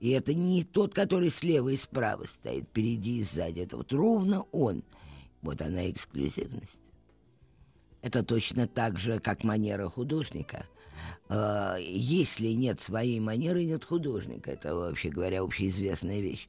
И 0.00 0.10
это 0.10 0.34
не 0.34 0.64
тот, 0.64 0.92
который 0.94 1.30
слева 1.30 1.70
и 1.70 1.76
справа 1.76 2.24
стоит, 2.26 2.64
впереди 2.64 3.20
и 3.20 3.24
сзади. 3.24 3.60
Это 3.60 3.76
вот 3.76 3.92
ровно 3.92 4.42
он. 4.52 4.84
Вот 5.42 5.60
она 5.60 5.90
эксклюзивность. 5.90 6.82
Это 8.02 8.22
точно 8.22 8.68
так 8.68 8.98
же, 8.98 9.18
как 9.18 9.44
манера 9.44 9.88
художника. 9.88 10.66
Э, 11.28 11.76
Если 11.80 12.48
нет 12.48 12.80
своей 12.80 13.20
манеры, 13.20 13.64
нет 13.64 13.84
художника. 13.84 14.50
Это, 14.50 14.74
вообще 14.74 15.08
говоря, 15.08 15.42
общеизвестная 15.42 16.20
вещь. 16.20 16.48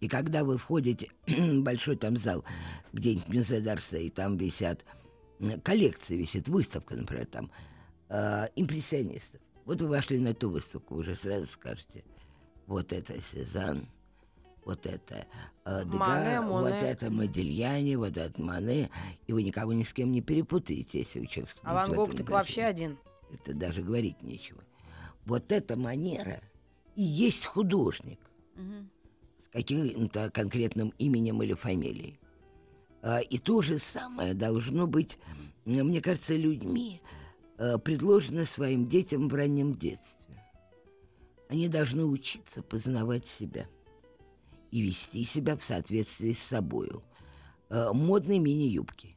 И 0.00 0.08
когда 0.08 0.44
вы 0.44 0.58
входите 0.58 1.08
в 1.26 1.60
большой 1.60 1.96
там 1.96 2.16
зал, 2.16 2.44
где-нибудь 2.92 3.28
Мюзе 3.28 3.60
d'Orsay, 3.60 4.04
и 4.04 4.10
там 4.10 4.36
висят 4.36 4.84
коллекции, 5.62 6.16
висит 6.16 6.48
выставка, 6.48 6.94
например, 6.94 7.26
там 7.26 7.50
э, 8.08 8.48
импрессионистов. 8.56 9.40
Вот 9.64 9.80
вы 9.82 9.88
вошли 9.88 10.18
на 10.18 10.28
эту 10.28 10.50
выставку, 10.50 10.96
уже 10.96 11.16
сразу 11.16 11.46
скажете, 11.46 12.04
вот 12.66 12.92
это 12.92 13.14
Сезанн, 13.22 13.86
вот 14.64 14.86
это 14.86 15.26
э, 15.64 15.82
Дега, 15.84 15.96
Мане, 15.96 16.40
вот 16.40 16.72
это 16.72 17.10
Модильяне, 17.10 17.96
вот 17.98 18.16
это 18.16 18.40
Мане, 18.42 18.90
и 19.26 19.32
вы 19.32 19.42
никого 19.42 19.72
ни 19.72 19.82
с 19.82 19.92
кем 19.92 20.12
не 20.12 20.20
перепутаете, 20.20 21.00
если 21.00 21.20
вы 21.20 21.26
человек 21.26 21.54
А 21.62 21.74
Ван 21.74 21.92
Гог 21.92 22.14
так 22.14 22.28
вообще 22.30 22.62
один. 22.62 22.98
Это 23.32 23.54
даже 23.54 23.82
говорить 23.82 24.22
нечего. 24.22 24.62
Вот 25.24 25.50
эта 25.52 25.76
манера 25.76 26.40
и 26.94 27.02
есть 27.02 27.46
художник 27.46 28.20
с 28.56 29.52
каким-то 29.52 30.30
конкретным 30.30 30.92
именем 30.98 31.42
или 31.42 31.54
фамилией. 31.54 32.18
А, 33.02 33.18
И 33.20 33.38
то 33.38 33.62
же 33.62 33.78
самое 33.78 34.34
должно 34.34 34.86
быть, 34.86 35.18
мне 35.64 36.00
кажется, 36.00 36.36
людьми 36.36 37.00
э, 37.58 37.78
предложено 37.78 38.44
своим 38.44 38.88
детям 38.88 39.28
в 39.28 39.34
раннем 39.34 39.74
детстве. 39.74 40.42
Они 41.48 41.68
должны 41.68 42.04
учиться 42.04 42.62
познавать 42.62 43.26
себя 43.26 43.66
и 44.70 44.80
вести 44.80 45.24
себя 45.24 45.56
в 45.56 45.62
соответствии 45.62 46.32
с 46.32 46.38
собою. 46.38 47.02
Э, 47.68 47.92
Модные 47.92 48.38
мини-юбки. 48.38 49.16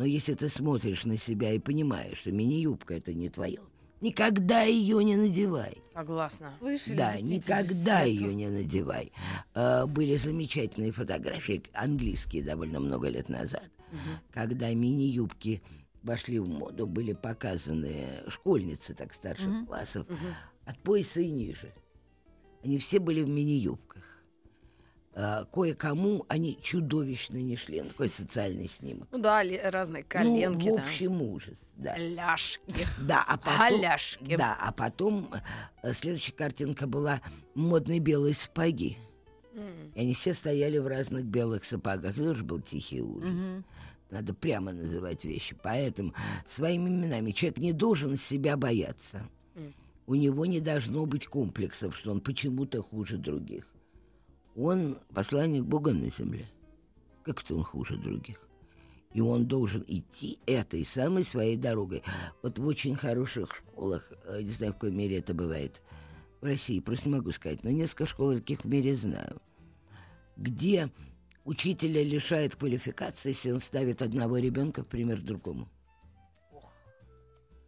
Но 0.00 0.06
если 0.06 0.32
ты 0.32 0.48
смотришь 0.48 1.04
на 1.04 1.18
себя 1.18 1.52
и 1.52 1.58
понимаешь, 1.58 2.20
что 2.20 2.32
мини-юбка 2.32 2.94
это 2.94 3.12
не 3.12 3.28
твое, 3.28 3.60
никогда 4.00 4.62
ее 4.62 5.04
не 5.04 5.14
надевай. 5.14 5.76
Согласна. 5.92 6.50
Слышали? 6.58 6.96
Да, 6.96 7.20
никогда 7.20 8.00
ее 8.00 8.34
не 8.34 8.48
надевай. 8.48 9.12
А, 9.52 9.86
были 9.86 10.16
замечательные 10.16 10.92
фотографии, 10.92 11.62
английские 11.74 12.42
довольно 12.42 12.80
много 12.80 13.08
лет 13.08 13.28
назад, 13.28 13.70
когда 14.30 14.72
мини-юбки 14.72 15.60
вошли 16.02 16.38
в 16.38 16.48
моду, 16.48 16.86
были 16.86 17.12
показаны 17.12 18.22
школьницы 18.28 18.94
так 18.94 19.12
старших 19.12 19.48
Мгм. 19.48 19.66
классов 19.66 20.08
Мгм. 20.08 20.34
от 20.64 20.78
пояса 20.78 21.20
и 21.20 21.28
ниже. 21.30 21.74
Они 22.64 22.78
все 22.78 23.00
были 23.00 23.20
в 23.20 23.28
мини-юбках. 23.28 24.02
А, 25.12 25.44
кое-кому 25.46 26.24
они 26.28 26.58
чудовищно 26.62 27.36
не 27.38 27.56
шли. 27.56 27.82
Ну, 27.82 27.88
такой 27.88 28.10
социальный 28.10 28.68
снимок. 28.68 29.08
Ну 29.10 29.18
да, 29.18 29.42
разные 29.70 30.04
коленки 30.04 30.68
ну, 30.68 30.74
в 30.74 30.76
там. 30.76 30.84
общем, 30.86 31.22
ужас. 31.22 31.58
Да. 31.76 31.96
Ляжки. 31.96 32.86
Да, 33.00 33.24
а 33.26 33.36
потом, 33.36 33.54
Халяшки. 33.54 34.36
да, 34.36 34.56
а 34.60 34.72
потом 34.72 35.30
э, 35.82 35.92
следующая 35.94 36.32
картинка 36.32 36.86
была 36.86 37.20
модные 37.54 37.98
белые 37.98 38.34
сапоги. 38.34 38.98
М. 39.54 39.90
И 39.94 40.00
они 40.00 40.14
все 40.14 40.32
стояли 40.32 40.78
в 40.78 40.86
разных 40.86 41.24
белых 41.24 41.64
сапогах. 41.64 42.12
Это 42.12 42.24
тоже 42.24 42.44
был 42.44 42.60
тихий 42.60 43.02
ужас. 43.02 43.32
Мгм. 43.32 43.64
Надо 44.10 44.32
прямо 44.32 44.72
называть 44.72 45.24
вещи. 45.24 45.56
Поэтому 45.60 46.14
своими 46.48 46.88
именами 46.88 47.32
человек 47.32 47.58
не 47.58 47.72
должен 47.72 48.16
себя 48.16 48.56
бояться. 48.56 49.28
М. 49.56 49.74
У 50.06 50.14
него 50.14 50.46
не 50.46 50.60
должно 50.60 51.04
быть 51.04 51.26
комплексов, 51.26 51.96
что 51.96 52.12
он 52.12 52.20
почему-то 52.20 52.82
хуже 52.82 53.16
других. 53.16 53.64
Он 54.60 54.98
посланник 55.14 55.64
Бога 55.64 55.92
на 55.92 56.10
земле. 56.10 56.46
Как 57.22 57.42
это 57.42 57.54
он 57.54 57.64
хуже 57.64 57.96
других? 57.96 58.46
И 59.14 59.20
он 59.22 59.46
должен 59.46 59.82
идти 59.86 60.38
этой 60.44 60.84
самой 60.84 61.24
своей 61.24 61.56
дорогой. 61.56 62.02
Вот 62.42 62.58
в 62.58 62.66
очень 62.66 62.94
хороших 62.94 63.54
школах, 63.54 64.12
э, 64.26 64.42
не 64.42 64.50
знаю, 64.50 64.72
в 64.72 64.74
какой 64.74 64.90
мере 64.90 65.16
это 65.16 65.32
бывает, 65.32 65.80
в 66.42 66.44
России, 66.44 66.78
просто 66.80 67.08
не 67.08 67.16
могу 67.16 67.32
сказать, 67.32 67.64
но 67.64 67.70
несколько 67.70 68.04
школ 68.04 68.34
таких 68.34 68.60
в 68.60 68.68
мире 68.68 68.96
знаю, 68.96 69.40
где 70.36 70.90
учителя 71.44 72.04
лишает 72.04 72.54
квалификации, 72.54 73.30
если 73.30 73.52
он 73.52 73.60
ставит 73.60 74.02
одного 74.02 74.36
ребенка 74.36 74.82
в 74.82 74.86
пример 74.86 75.22
другому. 75.22 75.70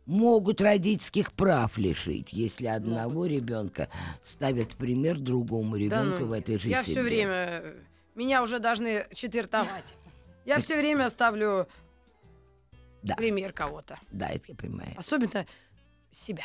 Могут 0.06 0.60
родительских 0.60 1.32
прав 1.32 1.78
лишить, 1.78 2.32
если 2.32 2.66
одного 2.66 3.26
ребенка 3.26 3.88
ставят 4.26 4.70
пример 4.74 5.20
другому 5.20 5.76
Да 5.76 5.78
ребенку 5.78 6.20
ну 6.20 6.26
в 6.26 6.32
этой 6.32 6.58
же 6.58 6.68
Я 6.68 6.82
все 6.82 7.02
время... 7.02 7.74
Меня 8.14 8.42
уже 8.42 8.58
должны 8.58 9.06
четвертовать. 9.14 9.94
Я 10.44 10.60
все 10.60 10.76
время 10.76 11.08
ставлю 11.08 11.66
Да. 13.02 13.14
пример 13.14 13.52
кого-то. 13.52 13.98
Да, 14.10 14.28
это 14.28 14.46
я 14.48 14.54
понимаю. 14.54 14.92
Особенно 14.96 15.46
себя. 16.10 16.44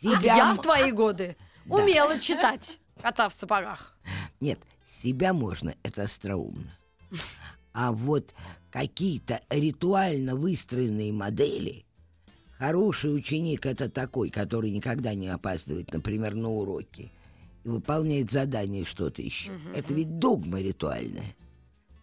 Себя 0.00 0.36
Я 0.36 0.54
в 0.54 0.62
твои 0.62 0.90
годы 0.92 1.36
Да. 1.66 1.76
умела 1.76 2.18
читать 2.18 2.78
кота 3.00 3.28
в 3.28 3.34
сапогах. 3.34 3.96
Нет, 4.40 4.58
себя 5.02 5.32
можно, 5.34 5.74
это 5.82 6.04
остроумно. 6.04 6.76
А 7.72 7.92
вот 7.92 8.34
какие-то 8.70 9.40
ритуально 9.50 10.34
выстроенные 10.34 11.12
модели, 11.12 11.84
хороший 12.60 13.14
ученик 13.16 13.64
это 13.64 13.88
такой, 13.88 14.28
который 14.30 14.70
никогда 14.70 15.14
не 15.14 15.28
опаздывает, 15.28 15.92
например, 15.92 16.34
на 16.34 16.50
уроки, 16.50 17.10
и 17.64 17.68
выполняет 17.68 18.30
задание 18.30 18.82
и 18.82 18.84
что-то 18.84 19.22
еще. 19.22 19.52
Мгм, 19.52 19.74
Это 19.74 19.94
ведь 19.94 20.18
догма 20.18 20.60
ритуальная. 20.60 21.34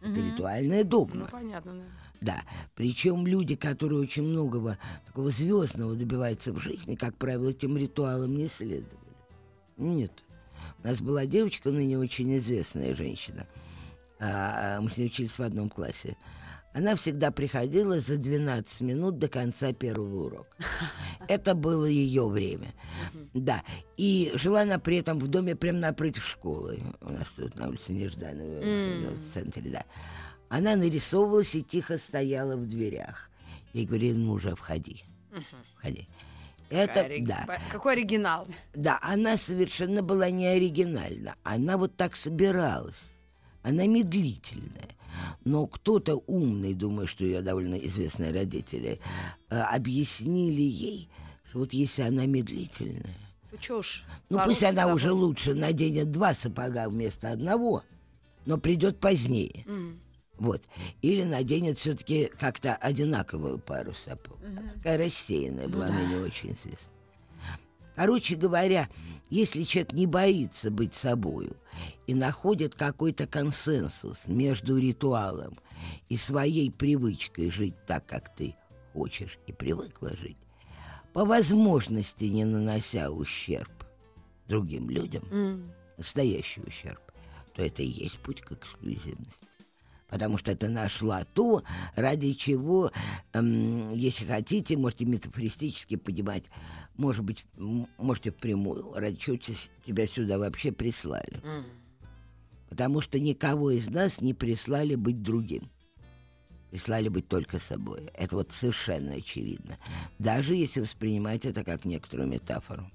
Это 0.02 0.20
Мгм. 0.20 0.32
ритуальная 0.32 0.84
Ну, 0.84 0.90
догма. 0.90 1.28
понятно, 1.32 1.74
да. 1.74 1.84
Да, 2.20 2.42
причем 2.74 3.28
люди, 3.28 3.56
которые 3.56 4.00
очень 4.02 4.24
многого 4.24 4.80
такого 5.06 5.30
звездного 5.30 5.96
добиваются 5.96 6.52
в 6.52 6.60
жизни, 6.60 6.96
как 6.96 7.16
правило, 7.16 7.50
этим 7.50 7.78
ритуалам 7.78 8.36
не 8.36 8.48
следовали. 8.48 8.98
Нет. 9.78 10.12
У 10.84 10.88
нас 10.88 11.00
была 11.00 11.28
девочка, 11.28 11.70
но 11.70 11.80
не 11.80 11.96
очень 11.96 12.36
известная 12.38 12.96
женщина. 12.96 13.46
А, 14.20 14.82
мы 14.82 14.90
с 14.90 14.98
ней 14.98 15.06
учились 15.06 15.38
в 15.38 15.42
одном 15.42 15.70
классе. 15.70 16.18
Она 16.74 16.96
всегда 16.96 17.32
приходила 17.32 18.00
за 18.00 18.18
12 18.18 18.82
минут 18.82 19.18
до 19.18 19.28
конца 19.28 19.74
первого 19.74 20.26
урока. 20.28 20.56
Это 21.28 21.56
было 21.56 21.86
ее 21.86 22.28
время. 22.28 22.74
Да. 23.34 23.64
И 23.98 24.32
жила 24.36 24.62
она 24.62 24.78
при 24.78 24.98
этом 24.98 25.18
в 25.18 25.28
доме 25.28 25.56
прямо 25.56 25.80
напротив 25.80 26.26
школы. 26.28 26.80
У 27.02 27.10
нас 27.10 27.28
тут 27.36 27.56
на 27.56 27.70
улице 27.70 27.94
Нежданова, 27.94 29.12
в 29.16 29.34
центре, 29.34 29.72
да. 29.72 29.86
Она 30.50 30.76
нарисовывалась 30.76 31.56
и 31.56 31.64
тихо 31.64 31.98
стояла 31.98 32.56
в 32.56 32.68
дверях. 32.68 33.30
Я 33.74 33.86
говорю, 33.86 34.14
ну 34.16 34.34
уже 34.34 34.56
входи. 34.56 35.04
Входи. 35.76 36.08
Это, 36.70 37.02
Ори- 37.02 37.26
да. 37.26 37.46
Какой 37.72 37.94
оригинал. 37.94 38.48
Да, 38.74 39.00
она 39.02 39.38
совершенно 39.38 40.04
была 40.04 40.30
не 40.30 40.48
оригинальна. 40.48 41.36
Она 41.44 41.78
вот 41.78 41.96
так 41.96 42.16
собиралась. 42.16 42.96
Она 43.64 43.88
медлительная. 43.88 44.97
Но 45.46 45.68
кто-то 45.68 46.22
умный, 46.28 46.74
думаю, 46.74 47.08
что 47.08 47.26
ее 47.26 47.42
довольно 47.42 47.76
известные 47.76 48.32
родители, 48.32 49.00
э, 49.50 49.60
объяснили 49.60 50.62
ей, 50.62 51.10
что 51.50 51.60
вот 51.60 51.74
если 51.74 52.02
она 52.04 52.26
медлительная, 52.26 53.16
Ну 53.52 53.78
уж. 53.78 54.04
ну 54.30 54.40
пусть 54.44 54.64
она 54.64 54.88
уже 54.94 55.12
лучше 55.12 55.54
наденет 55.54 56.12
два 56.12 56.34
сапога 56.34 56.90
вместо 56.90 57.32
одного, 57.32 57.84
но 58.46 58.58
придет 58.58 59.00
позднее. 59.00 59.64
М. 59.68 60.00
Вот. 60.38 60.62
Или 61.02 61.24
наденет 61.24 61.80
все-таки 61.80 62.32
как-то 62.40 62.76
одинаковую 62.76 63.58
пару 63.58 63.94
сапог. 64.06 64.38
Такая 64.76 64.98
рассеянная 65.00 65.68
была, 65.68 65.86
она 65.88 66.04
не 66.06 66.16
очень 66.16 66.50
известна. 66.50 66.92
Короче 67.98 68.36
говоря, 68.36 68.90
если 69.32 69.64
человек 69.64 69.92
не 69.92 70.06
боится 70.06 70.70
быть 70.70 70.94
собою 70.94 71.58
и 72.06 72.14
находит 72.14 72.76
какой-то 72.76 73.26
консенсус 73.26 74.20
между 74.28 74.78
ритуалом 74.78 75.58
и 76.08 76.16
своей 76.16 76.70
привычкой 76.70 77.50
жить 77.50 77.74
так, 77.88 78.06
как 78.06 78.36
ты 78.36 78.56
хочешь 78.94 79.40
и 79.48 79.52
привыкла 79.52 80.16
жить, 80.16 80.38
по 81.12 81.26
возможности 81.26 82.26
не 82.26 82.46
нанося 82.46 83.10
ущерб 83.10 83.72
другим 84.48 84.92
людям, 84.92 85.24
М. 85.32 85.72
настоящий 85.98 86.62
ущерб, 86.62 87.02
то 87.56 87.64
это 87.64 87.82
и 87.82 87.88
есть 87.88 88.20
путь 88.20 88.42
к 88.42 88.52
эксклюзивности. 88.52 89.47
Потому 90.10 90.38
что 90.38 90.56
ты 90.56 90.70
нашла 90.70 91.26
то, 91.26 91.64
ради 91.96 92.32
чего, 92.34 92.92
эм, 93.34 93.94
если 93.94 94.26
хотите, 94.26 94.78
можете 94.78 95.04
метафористически 95.06 95.98
понимать, 95.98 96.46
может 96.96 97.24
быть, 97.26 97.46
можете 97.98 98.32
впрямую, 98.32 98.94
ради 98.94 99.18
чего 99.18 99.36
те- 99.36 99.56
тебя 99.86 100.08
сюда 100.08 100.38
вообще 100.38 100.72
прислали. 100.72 101.42
М. 101.44 101.66
Потому 102.70 103.02
что 103.02 103.20
никого 103.20 103.72
из 103.72 103.90
нас 103.90 104.22
не 104.22 104.34
прислали 104.34 104.96
быть 104.96 105.22
другим. 105.22 105.70
Прислали 106.72 107.08
быть 107.10 107.28
только 107.28 107.60
собой. 107.60 108.10
Это 108.14 108.36
вот 108.38 108.52
совершенно 108.52 109.14
очевидно. 109.14 109.78
Даже 110.20 110.54
если 110.56 110.82
воспринимать 110.82 111.46
это 111.46 111.64
как 111.64 111.86
некоторую 111.86 112.28
метафору. 112.30 112.90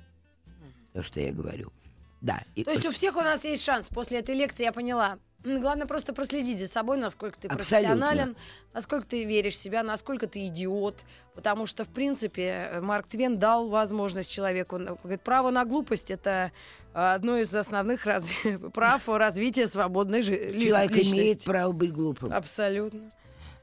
То, 0.93 1.03
что 1.03 1.21
я 1.21 1.33
говорю. 1.33 1.73
Да. 2.21 2.43
и- 2.55 2.63
То 2.65 2.71
есть 2.73 2.87
у 2.87 2.91
всех 2.93 3.17
у 3.17 3.21
нас 3.21 3.45
есть 3.45 3.65
шанс. 3.65 3.89
После 3.89 4.19
этой 4.21 4.35
лекции 4.37 4.63
я 4.65 4.73
поняла. 4.73 5.19
Главное 5.45 5.87
просто 5.87 6.13
проследить 6.13 6.59
за 6.61 6.69
собой, 6.69 6.99
насколько 6.99 7.39
ты 7.39 7.49
Абсолютно. 7.49 7.79
профессионален, 7.79 8.37
насколько 8.73 9.07
ты 9.07 9.25
веришь 9.25 9.55
в 9.55 9.59
себя, 9.59 9.83
насколько 9.83 10.27
ты 10.27 10.47
идиот. 10.47 11.05
Потому 11.35 11.67
что, 11.67 11.85
в 11.85 11.89
принципе, 11.89 12.69
э, 12.71 12.81
Марк 12.81 13.09
Твен 13.09 13.39
дал 13.39 13.69
возможность 13.69 14.31
человеку... 14.31 14.79
Говорит, 14.79 15.23
право 15.23 15.51
на 15.51 15.65
глупость— 15.65 16.11
это 16.13 16.53
э, 16.95 16.99
одно 16.99 17.37
из 17.39 17.55
основных 17.55 18.07
раз- 18.07 18.31
прав 18.75 19.09
развития 19.09 19.67
свободной 19.67 20.23
жизни. 20.23 20.67
Человек 20.67 20.93
имеет 20.93 21.45
право 21.45 21.73
быть 21.73 21.93
глупым. 21.93 22.33
Абсолютно. 22.33 23.11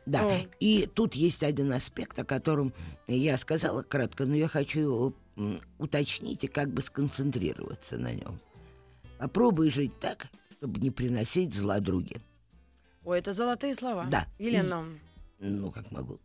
Да, 0.06 0.26
О. 0.26 0.38
и 0.60 0.88
тут 0.88 1.14
есть 1.14 1.44
один 1.44 1.72
аспект, 1.72 2.18
о 2.18 2.26
котором 2.26 2.74
я 3.08 3.38
сказала 3.38 3.84
кратко, 3.84 4.26
но 4.26 4.36
я 4.36 4.48
хочу 4.48 4.80
его 4.80 5.14
уточнить 5.78 6.44
и 6.44 6.48
как 6.48 6.70
бы 6.72 6.82
сконцентрироваться 6.82 7.98
на 7.98 8.14
нем. 8.14 8.40
Попробуй 9.20 9.70
жить 9.70 10.00
так, 10.00 10.28
чтобы 10.60 10.80
не 10.82 10.92
приносить 10.92 11.54
зла 11.54 11.80
другим. 11.80 12.22
Ой, 13.06 13.20
это 13.20 13.32
золотые 13.32 13.74
слова. 13.74 14.06
Да. 14.12 14.28
Елена, 14.38 14.86
Ну, 15.40 15.72
как 15.72 15.90
могу. 15.92 16.20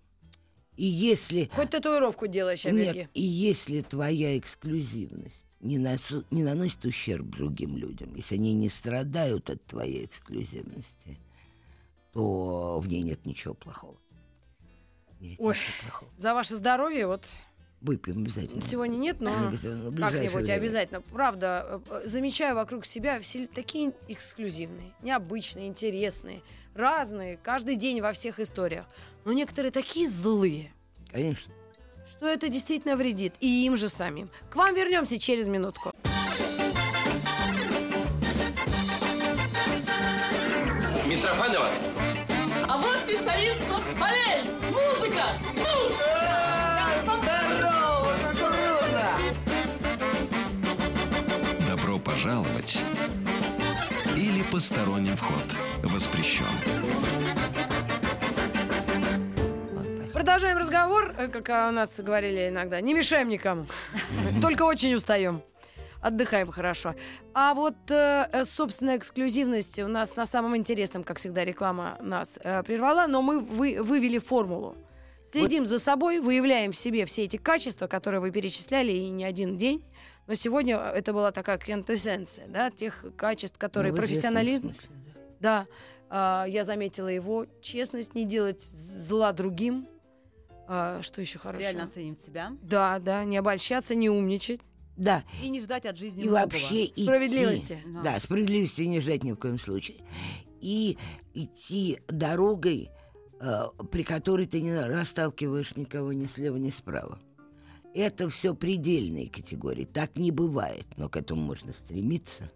И 0.77 0.85
если... 0.85 1.49
хоть 1.55 1.71
татуировку 1.71 2.27
делаешь, 2.27 2.67
Амельги. 2.67 2.99
Нет, 2.99 3.11
и 3.15 3.23
если 3.23 3.81
твоя 3.83 4.37
эксклюзивность 4.37 5.47
не, 5.61 5.79
носу- 5.79 6.25
не 6.33 6.43
наносит 6.43 6.85
ущерб 6.85 7.27
другим 7.27 7.77
людям, 7.77 8.13
если 8.17 8.35
они 8.35 8.55
не 8.55 8.69
страдают 8.69 9.51
от 9.51 9.65
твоей 9.67 10.07
эксклюзивности, 10.07 11.17
то 12.13 12.81
в 12.81 12.89
ней 12.89 13.03
нет 13.03 13.25
ничего 13.25 13.55
плохого. 13.55 13.97
Нет 15.21 15.37
Ой. 15.39 15.55
ничего 15.55 15.73
плохого. 15.83 16.11
За 16.19 16.35
ваше 16.35 16.57
здоровье, 16.57 17.07
вот 17.07 17.25
Выпьем 17.85 18.23
обязательно. 18.23 18.63
сегодня 18.63 18.97
нет, 18.97 19.21
но... 19.21 19.49
Обязательно, 19.49 19.95
Как-нибудь 19.95 20.49
обязательно. 20.49 21.01
Правда, 21.03 21.67
э, 21.69 22.01
э, 22.03 22.07
замечаю 22.07 22.55
вокруг 22.57 22.87
себя 22.87 23.21
все 23.21 23.47
такие 23.47 23.93
эксклюзивные, 24.09 24.95
необычные, 25.03 25.69
интересные, 25.69 26.41
разные, 26.75 27.39
каждый 27.43 27.77
день 27.77 28.01
во 28.01 28.15
всех 28.15 28.41
историях. 28.41 28.87
Но 29.27 29.35
некоторые 29.35 29.71
такие 29.71 30.09
злые, 30.09 30.73
Конечно. 31.13 31.53
что 32.09 32.27
это 32.27 32.49
действительно 32.49 32.97
вредит 32.97 33.35
и 33.41 33.67
им 33.67 33.77
же 33.77 33.91
самим. 33.91 34.31
К 34.49 34.57
вам 34.57 34.75
вернемся 34.75 35.19
через 35.19 35.47
минутку. 35.47 35.94
Добро 51.95 52.13
пожаловать 52.13 52.83
или 54.17 54.43
посторонним 54.51 55.15
вход 55.15 55.45
воспрещен. 55.85 56.45
Продолжаем 60.13 60.59
разговор, 60.59 61.15
э, 61.17 61.29
как 61.29 61.49
а, 61.51 61.69
у 61.69 61.73
нас 61.73 62.01
говорили 62.01 62.49
иногда. 62.49 62.81
Не 62.81 62.95
мешаем 62.95 63.29
никому. 63.29 63.67
Только 64.43 64.63
очень 64.63 64.95
устаем. 64.95 65.43
Отдыхаем 66.01 66.51
хорошо. 66.51 66.97
А 67.33 67.55
вот, 67.55 67.77
э, 67.91 68.29
э, 68.33 68.45
собственно, 68.45 68.97
эксклюзивность 68.97 69.79
у 69.79 69.87
нас 69.87 70.17
на 70.17 70.27
самом 70.27 70.57
интересном, 70.57 71.05
как 71.05 71.19
всегда, 71.19 71.45
реклама 71.45 71.97
нас 72.01 72.41
э, 72.43 72.65
прервала, 72.65 73.07
но 73.07 73.23
мы 73.23 73.39
вы- 73.39 73.81
вывели 73.81 74.19
формулу. 74.19 74.75
Следим 75.31 75.67
за 75.67 75.79
собой, 75.79 76.21
выявляем 76.21 76.73
в 76.73 76.77
себе 76.77 77.07
все 77.07 77.23
эти 77.23 77.37
качества, 77.37 77.87
которые 77.87 78.21
вы 78.21 78.31
перечисляли 78.31 78.93
и 78.93 79.09
не 79.11 79.25
один 79.25 79.57
день. 79.57 79.85
Но 80.27 80.35
сегодня 80.35 80.77
это 80.79 81.13
была 81.13 81.33
такая 81.33 81.59
квинтэссенция, 81.59 82.47
да, 82.49 82.71
тех 82.71 83.05
качеств, 83.17 83.59
которые 83.59 83.93
Ну, 83.93 83.99
профессионализм, 83.99 84.73
смысле, 84.73 84.89
да. 85.41 85.67
да, 85.67 85.67
а, 86.09 86.47
я 86.49 86.65
заметила 86.65 87.09
его. 87.09 87.47
Честность, 87.61 88.15
не 88.15 88.25
делать 88.25 88.63
зла 88.63 89.33
другим. 89.33 89.87
А, 90.67 91.03
что 91.03 91.21
еще 91.21 91.39
хорошо? 91.39 91.61
Реально 91.61 91.85
оценивать 91.85 92.23
себя. 92.23 92.53
Да, 92.63 92.99
да, 92.99 93.25
не 93.25 93.37
обольщаться, 93.37 93.95
не 93.95 94.09
умничать. 94.09 94.61
Да, 94.97 95.25
И 95.43 95.49
не 95.51 95.61
ждать 95.61 95.85
от 95.87 95.99
жизни 95.99 96.23
и 96.23 96.29
многого. 96.29 96.53
вообще 96.53 96.87
идти- 96.87 97.03
Справедливости. 97.03 97.83
Да. 97.87 98.03
Да, 98.03 98.21
справедливости 98.21 98.83
не 98.83 99.01
ждать 99.01 99.25
ни 99.25 99.33
в 99.33 99.37
коем 99.37 99.59
случае. 99.59 99.99
И 100.61 100.97
идти 101.35 101.99
дорогой, 102.09 102.91
э, 103.41 103.63
при 103.91 104.05
которой 104.05 104.47
ты 104.47 104.63
не 104.63 104.75
расталкиваешь 104.75 105.75
никого 105.77 106.13
ни 106.13 106.27
слева, 106.27 106.57
ни 106.57 106.71
справа. 106.71 107.19
Это 107.95 108.29
все 108.29 108.55
предельные 108.55 109.29
категории. 109.31 109.85
Так 109.85 110.17
не 110.17 110.33
бывает, 110.33 110.87
но 110.97 111.09
к 111.09 111.17
этому 111.17 111.43
можно 111.43 111.73
стремиться. 111.73 112.51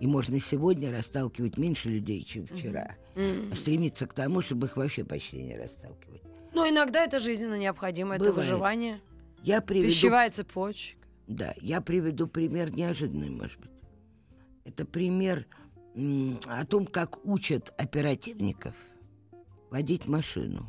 И 0.00 0.06
можно 0.06 0.40
сегодня 0.40 0.90
расталкивать 0.90 1.58
меньше 1.58 1.90
людей, 1.90 2.24
чем 2.24 2.46
вчера. 2.46 2.96
М. 3.16 3.50
А 3.52 3.54
стремиться 3.54 4.06
к 4.06 4.14
тому, 4.14 4.40
чтобы 4.40 4.66
их 4.66 4.78
вообще 4.78 5.04
почти 5.04 5.42
не 5.42 5.56
расталкивать. 5.56 6.22
Но 6.54 6.66
иногда 6.66 7.04
это 7.04 7.20
жизненно 7.20 7.58
необходимо, 7.58 8.14
это 8.14 8.24
Бывает. 8.24 8.36
выживание, 8.48 9.00
Я 9.42 9.60
приведу 9.60 9.88
пищевая 9.88 10.30
цепочка. 10.30 10.96
Да, 11.26 11.54
я 11.60 11.80
приведу 11.82 12.26
пример 12.26 12.74
неожиданный, 12.74 13.30
может 13.30 13.60
быть. 13.60 13.70
Это 14.64 14.84
пример 14.86 15.46
о 16.46 16.64
том, 16.66 16.86
как 16.86 17.24
учат 17.26 17.72
оперативников 17.76 18.74
водить 19.70 20.08
машину. 20.08 20.66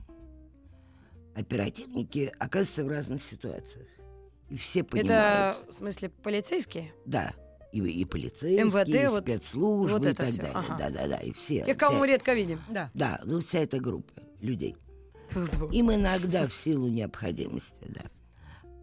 Оперативники 1.35 2.31
оказываются 2.39 2.83
в 2.83 2.87
разных 2.89 3.23
ситуациях. 3.23 3.87
И 4.49 4.57
все 4.57 4.83
понимают. 4.83 5.57
Это, 5.57 5.71
в 5.71 5.75
смысле, 5.75 6.09
полицейские? 6.09 6.93
Да. 7.05 7.33
И, 7.71 7.79
и 7.79 8.03
полицейские, 8.03 8.65
МВД, 8.65 8.89
и 8.89 9.07
вот- 9.07 9.23
спецслужбы, 9.23 9.97
вот 9.99 10.05
и 10.05 10.13
так 10.13 10.27
всё, 10.27 10.37
далее. 10.37 10.53
ага. 10.53 10.77
Да, 10.77 10.89
да, 10.89 11.07
да. 11.07 11.17
И 11.17 11.31
все. 11.31 11.63
Тех, 11.63 11.77
кого 11.77 11.91
вся- 11.93 11.99
мы 11.99 12.07
редко 12.07 12.33
видим. 12.33 12.59
Да. 12.69 12.91
Да, 12.93 13.21
ну 13.23 13.39
вся 13.39 13.59
эта 13.59 13.79
группа 13.79 14.13
людей. 14.41 14.75
Им 15.71 15.93
иногда 15.93 16.45
в 16.47 16.53
силу 16.53 16.89
необходимости, 16.89 17.73
да. 17.87 18.01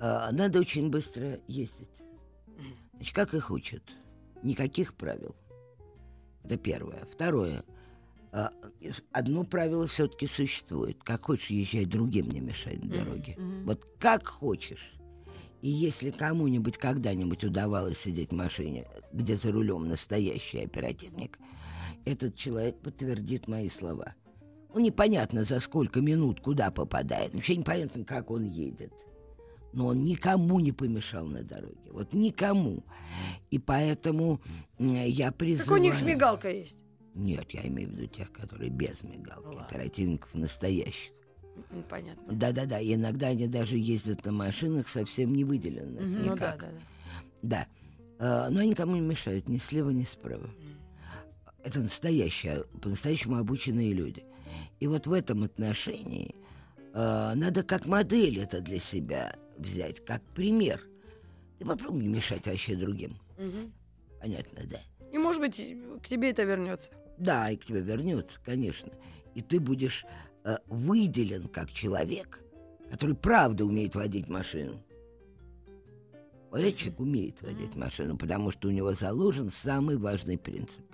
А, 0.01 0.32
Надо 0.32 0.61
очень 0.61 0.88
быстро 0.88 1.38
ездить. 1.49 1.88
Значит, 2.94 3.14
как 3.14 3.34
их 3.34 3.51
учат? 3.51 3.82
Никаких 4.42 4.94
правил. 4.94 5.36
Это 6.44 6.57
первое. 6.57 7.05
Второе. 7.12 7.62
А, 8.32 8.50
Одно 9.12 9.44
правило 9.44 9.86
все-таки 9.86 10.26
существует. 10.26 11.02
Как 11.02 11.26
хочешь, 11.26 11.50
езжай, 11.50 11.84
другим 11.84 12.30
не 12.30 12.40
мешай 12.40 12.76
на 12.76 12.88
дороге. 12.88 13.36
Вот 13.64 13.84
как 13.98 14.26
хочешь. 14.26 14.92
И 15.60 15.68
если 15.68 16.10
кому-нибудь 16.10 16.78
когда-нибудь 16.78 17.42
удавалось 17.42 17.98
сидеть 17.98 18.30
в 18.30 18.36
машине, 18.36 18.86
где 19.12 19.36
за 19.36 19.50
рулем 19.50 19.88
настоящий 19.88 20.60
оперативник, 20.60 21.38
этот 22.04 22.36
человек 22.36 22.78
подтвердит 22.78 23.48
мои 23.48 23.68
слова. 23.68 24.14
Ну, 24.72 24.80
непонятно, 24.80 25.44
за 25.44 25.58
сколько 25.60 26.00
минут 26.00 26.40
куда 26.40 26.70
попадает. 26.70 27.34
Вообще 27.34 27.56
непонятно, 27.56 28.04
как 28.04 28.30
он 28.30 28.44
едет. 28.44 28.92
Но 29.72 29.88
он 29.88 30.04
никому 30.04 30.60
не 30.60 30.72
помешал 30.72 31.26
на 31.26 31.42
дороге. 31.42 31.90
Вот 31.90 32.14
никому. 32.14 32.84
И 33.50 33.58
поэтому 33.58 34.40
я 34.78 35.32
призываю... 35.32 35.68
Как 35.68 35.78
у 35.78 35.82
них 35.82 36.02
мигалка 36.02 36.50
есть. 36.50 36.78
Нет, 37.18 37.50
я 37.50 37.66
имею 37.66 37.88
в 37.88 37.92
виду 37.94 38.06
тех, 38.06 38.30
которые 38.30 38.70
без 38.70 39.02
мигалки. 39.02 39.46
Ладно. 39.46 39.66
Оперативников 39.66 40.32
настоящих. 40.34 41.12
Понятно. 41.88 42.32
Да-да-да. 42.32 42.80
Иногда 42.80 43.28
они 43.28 43.48
даже 43.48 43.76
ездят 43.76 44.24
на 44.24 44.30
машинах 44.30 44.88
совсем 44.88 45.34
не 45.34 45.42
выделенных. 45.42 46.00
Ну 46.00 46.36
да, 46.36 46.56
да, 46.56 46.56
да. 46.56 46.68
Да. 47.42 47.66
А, 48.20 48.50
Но 48.50 48.60
они 48.60 48.70
никому 48.70 48.94
не 48.94 49.00
мешают 49.00 49.48
ни 49.48 49.56
слева, 49.56 49.90
ни 49.90 50.04
справа. 50.04 50.48
Это 51.64 51.80
настоящие, 51.80 52.62
по-настоящему 52.80 53.36
обученные 53.36 53.92
люди. 53.92 54.24
И 54.78 54.86
вот 54.86 55.08
в 55.08 55.12
этом 55.12 55.42
отношении 55.42 56.36
а, 56.94 57.34
надо 57.34 57.64
как 57.64 57.86
модель 57.86 58.38
это 58.38 58.60
для 58.60 58.78
себя 58.78 59.34
взять, 59.56 60.04
как 60.04 60.22
пример. 60.36 60.86
И 61.58 61.64
попробуй 61.64 62.02
не 62.02 62.08
мешать 62.08 62.46
вообще 62.46 62.76
другим. 62.76 63.18
Мгм. 63.36 63.72
Понятно, 64.20 64.62
да? 64.70 64.78
И, 65.12 65.18
может 65.18 65.40
быть, 65.40 65.56
к 66.00 66.06
тебе 66.06 66.30
это 66.30 66.44
вернется. 66.44 66.92
Да, 67.18 67.50
и 67.50 67.56
к 67.56 67.64
тебе 67.64 67.80
вернется, 67.80 68.38
конечно. 68.44 68.92
И 69.34 69.42
ты 69.42 69.60
будешь 69.60 70.04
э, 70.44 70.56
выделен 70.66 71.48
как 71.48 71.70
человек, 71.70 72.40
который 72.90 73.14
правда 73.14 73.64
умеет 73.64 73.94
водить 73.94 74.28
машину. 74.28 74.82
Вот 76.50 76.60
человек 76.60 77.00
умеет 77.00 77.42
водить 77.42 77.76
машину, 77.76 78.16
потому 78.16 78.50
что 78.50 78.68
у 78.68 78.70
него 78.70 78.92
заложен 78.92 79.50
самый 79.50 79.96
важный 79.96 80.38
принцип. 80.38 80.84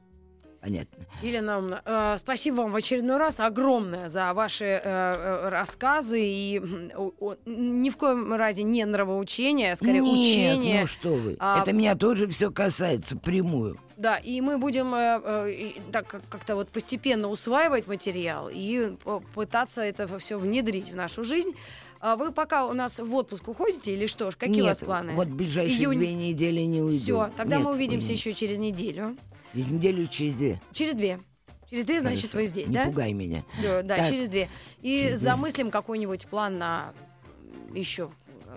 Понятно. 0.65 1.05
Елена 1.21 1.83
э, 1.85 2.17
спасибо 2.19 2.62
вам 2.62 2.73
в 2.73 2.77
очередной 2.77 3.19
раз 3.19 3.39
огромное 3.39 4.09
за 4.09 4.33
ваши 4.33 4.65
э, 4.65 4.81
э, 4.83 5.49
рассказы 5.51 6.19
и 6.25 6.59
о- 6.97 7.12
о- 7.21 7.37
ни 7.45 7.91
в 7.91 7.99
коем 7.99 8.33
разе 8.33 8.62
не 8.62 8.83
нравоучение, 8.87 9.73
а 9.73 9.77
скорее 9.77 10.01
Нет, 10.01 10.19
учение. 10.19 10.81
ну 10.81 10.87
что 10.87 11.12
вы. 11.12 11.37
А- 11.39 11.61
Это 11.61 11.75
меня 11.75 11.95
тоже 11.97 12.27
все 12.29 12.51
касается 12.51 13.19
прямую. 13.19 13.79
Да, 13.99 14.17
и 14.17 14.41
мы 14.41 14.57
будем 14.57 14.95
э, 14.95 15.21
э, 15.23 15.73
так 15.93 16.07
как- 16.07 16.23
как-то 16.31 16.57
вот 16.57 16.71
постепенно 16.71 17.29
усваивать 17.29 17.87
материал 17.87 18.49
и 18.51 18.97
пытаться 19.35 19.83
это 19.83 20.19
все 20.19 20.39
внедрить 20.39 20.91
в 20.91 20.97
нашу 20.97 21.25
жизнь. 21.25 21.51
А 22.01 22.17
вы 22.17 22.33
пока 22.33 22.65
у 22.67 22.73
нас 22.73 22.99
в 22.99 23.15
отпуск 23.15 23.47
уходите 23.49 23.93
или 23.93 24.07
что 24.07 24.31
ж? 24.31 24.37
Какие 24.37 24.57
Нет, 24.57 24.65
у 24.65 24.69
вас 24.69 24.79
планы? 24.79 25.12
Вот 25.12 25.29
ближайшие 25.29 25.79
Июнь. 25.79 25.99
две 25.99 26.15
недели 26.15 26.61
не 26.61 26.81
уйду. 26.81 26.99
Все, 26.99 27.31
тогда 27.37 27.57
Нет, 27.57 27.65
мы 27.67 27.73
увидимся 27.73 28.09
уйду. 28.09 28.15
еще 28.19 28.33
через 28.33 28.57
неделю. 28.59 29.17
Через 29.55 29.69
неделю, 29.71 30.07
через 30.09 30.35
две. 30.35 30.61
Через 30.73 30.95
две. 30.95 31.21
Через 31.71 31.87
две, 31.87 32.01
значит, 32.01 32.31
Хорошо. 32.33 32.39
вы 32.39 32.47
здесь, 32.47 32.69
Не 32.69 32.75
да? 32.75 32.85
пугай 32.85 33.13
меня. 33.13 33.43
Все, 33.57 33.83
да, 33.83 33.97
Так. 33.97 34.11
через 34.11 34.29
две. 34.29 34.49
И 34.83 35.03
Через 35.03 35.19
две. 35.21 35.31
замыслим 35.31 35.71
какой-нибудь 35.71 36.27
план 36.27 36.59
на 36.59 36.93
еще 37.73 38.11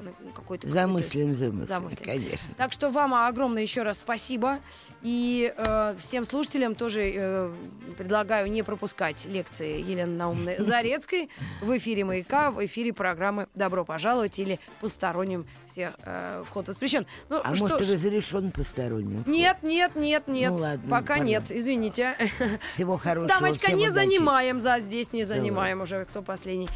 какой-то. 0.03 0.31
какой-то- 0.33 0.67
Замыслим, 0.69 1.33
замыслим. 1.35 1.67
Замыслим. 1.67 2.05
Конечно. 2.05 2.53
Так 2.57 2.71
что 2.71 2.89
вам 2.89 3.13
огромное 3.13 3.61
еще 3.61 3.83
раз 3.83 3.99
спасибо. 3.99 4.59
И 5.03 5.53
э, 5.55 5.95
всем 5.99 6.25
слушателям 6.25 6.73
тоже 6.75 7.11
э, 7.13 7.53
предлагаю 7.97 8.49
не 8.51 8.63
пропускать 8.63 9.25
лекции 9.25 9.79
Елены 9.81 10.15
Наумны 10.15 10.55
Зарецкой 10.63 11.29
в 11.61 11.77
эфире 11.77 12.03
«Маяка», 12.05 12.51
в 12.51 12.65
эфире 12.65 12.93
программы 12.93 13.47
«Добро 13.55 13.85
пожаловать» 13.85 14.39
или 14.39 14.59
«Посторонним 14.81 15.45
всех 15.67 15.93
э, 16.03 16.43
вход 16.47 16.67
воспрещен». 16.67 17.05
Ну, 17.29 17.41
А 17.43 17.53
что 17.55 17.63
может, 17.67 17.83
ж, 17.85 17.91
разрешен 17.91 18.51
посторонним? 18.51 19.21
вход? 19.21 19.27
Нет, 19.33 19.57
нет, 19.61 19.95
нет, 19.95 20.27
нет. 20.27 20.51
Ну 20.51 20.57
ладно, 20.57 20.89
Пока 20.89 21.13
пора. 21.15 21.19
нет, 21.25 21.43
извините. 21.49 22.15
Всего 22.73 22.97
хорошего. 22.97 23.27
Дамочка, 23.39 23.71
не 23.73 23.87
удачи. 23.89 23.93
занимаем, 24.07 24.59
за 24.61 24.79
здесь 24.79 25.13
не 25.13 25.23
занимаем 25.25 25.81
уже, 25.81 26.05
кто 26.05 26.21
последний. 26.21 26.69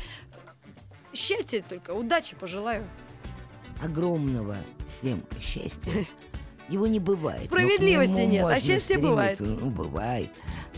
Счастья 1.14 1.62
только, 1.68 1.92
удачи 1.92 2.36
пожелаю. 2.36 2.86
Огромного 3.84 4.58
всем 5.00 5.24
счастья. 5.40 6.06
Его 6.70 6.88
не 6.88 7.00
бывает. 7.00 7.46
Справедливости 7.46 8.22
нет, 8.22 8.46
а 8.46 8.60
счастье 8.60 8.98
бывает. 8.98 9.40
Ну, 9.40 9.70
бывает. 9.70 10.30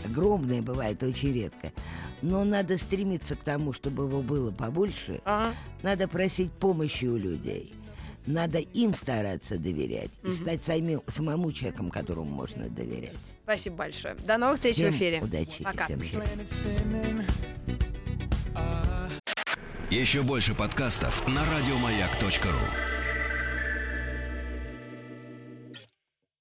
Огромное 0.04 0.60
бывает 0.60 1.02
очень 1.02 1.32
редко. 1.32 1.72
Но 2.20 2.42
надо 2.44 2.78
стремиться 2.78 3.36
к 3.36 3.40
тому, 3.40 3.72
чтобы 3.72 4.04
его 4.04 4.22
было 4.22 4.50
побольше. 4.50 5.20
Ага. 5.24 5.54
Надо 5.82 6.08
просить 6.08 6.50
помощи 6.52 7.04
у 7.04 7.16
людей. 7.16 7.72
Надо 8.26 8.58
им 8.58 8.94
стараться 8.94 9.58
доверять. 9.58 10.10
И 10.24 10.32
стать 10.32 10.64
самим, 10.64 11.02
самому 11.06 11.52
человеком, 11.52 11.90
которому 11.90 12.30
можно 12.30 12.68
доверять. 12.68 13.12
Спасибо 13.44 13.76
большое. 13.76 14.14
До 14.14 14.38
новых 14.38 14.56
встреч 14.56 14.74
Всем 14.74 14.92
в 14.92 14.96
эфире. 14.96 15.20
удачи 15.22 15.62
Пока. 15.62 15.84
всем. 15.84 16.00
Еще 19.90 20.22
больше 20.22 20.54
подкастов 20.54 21.28
на 21.28 21.42
радиомаяк.ру. 21.44 22.93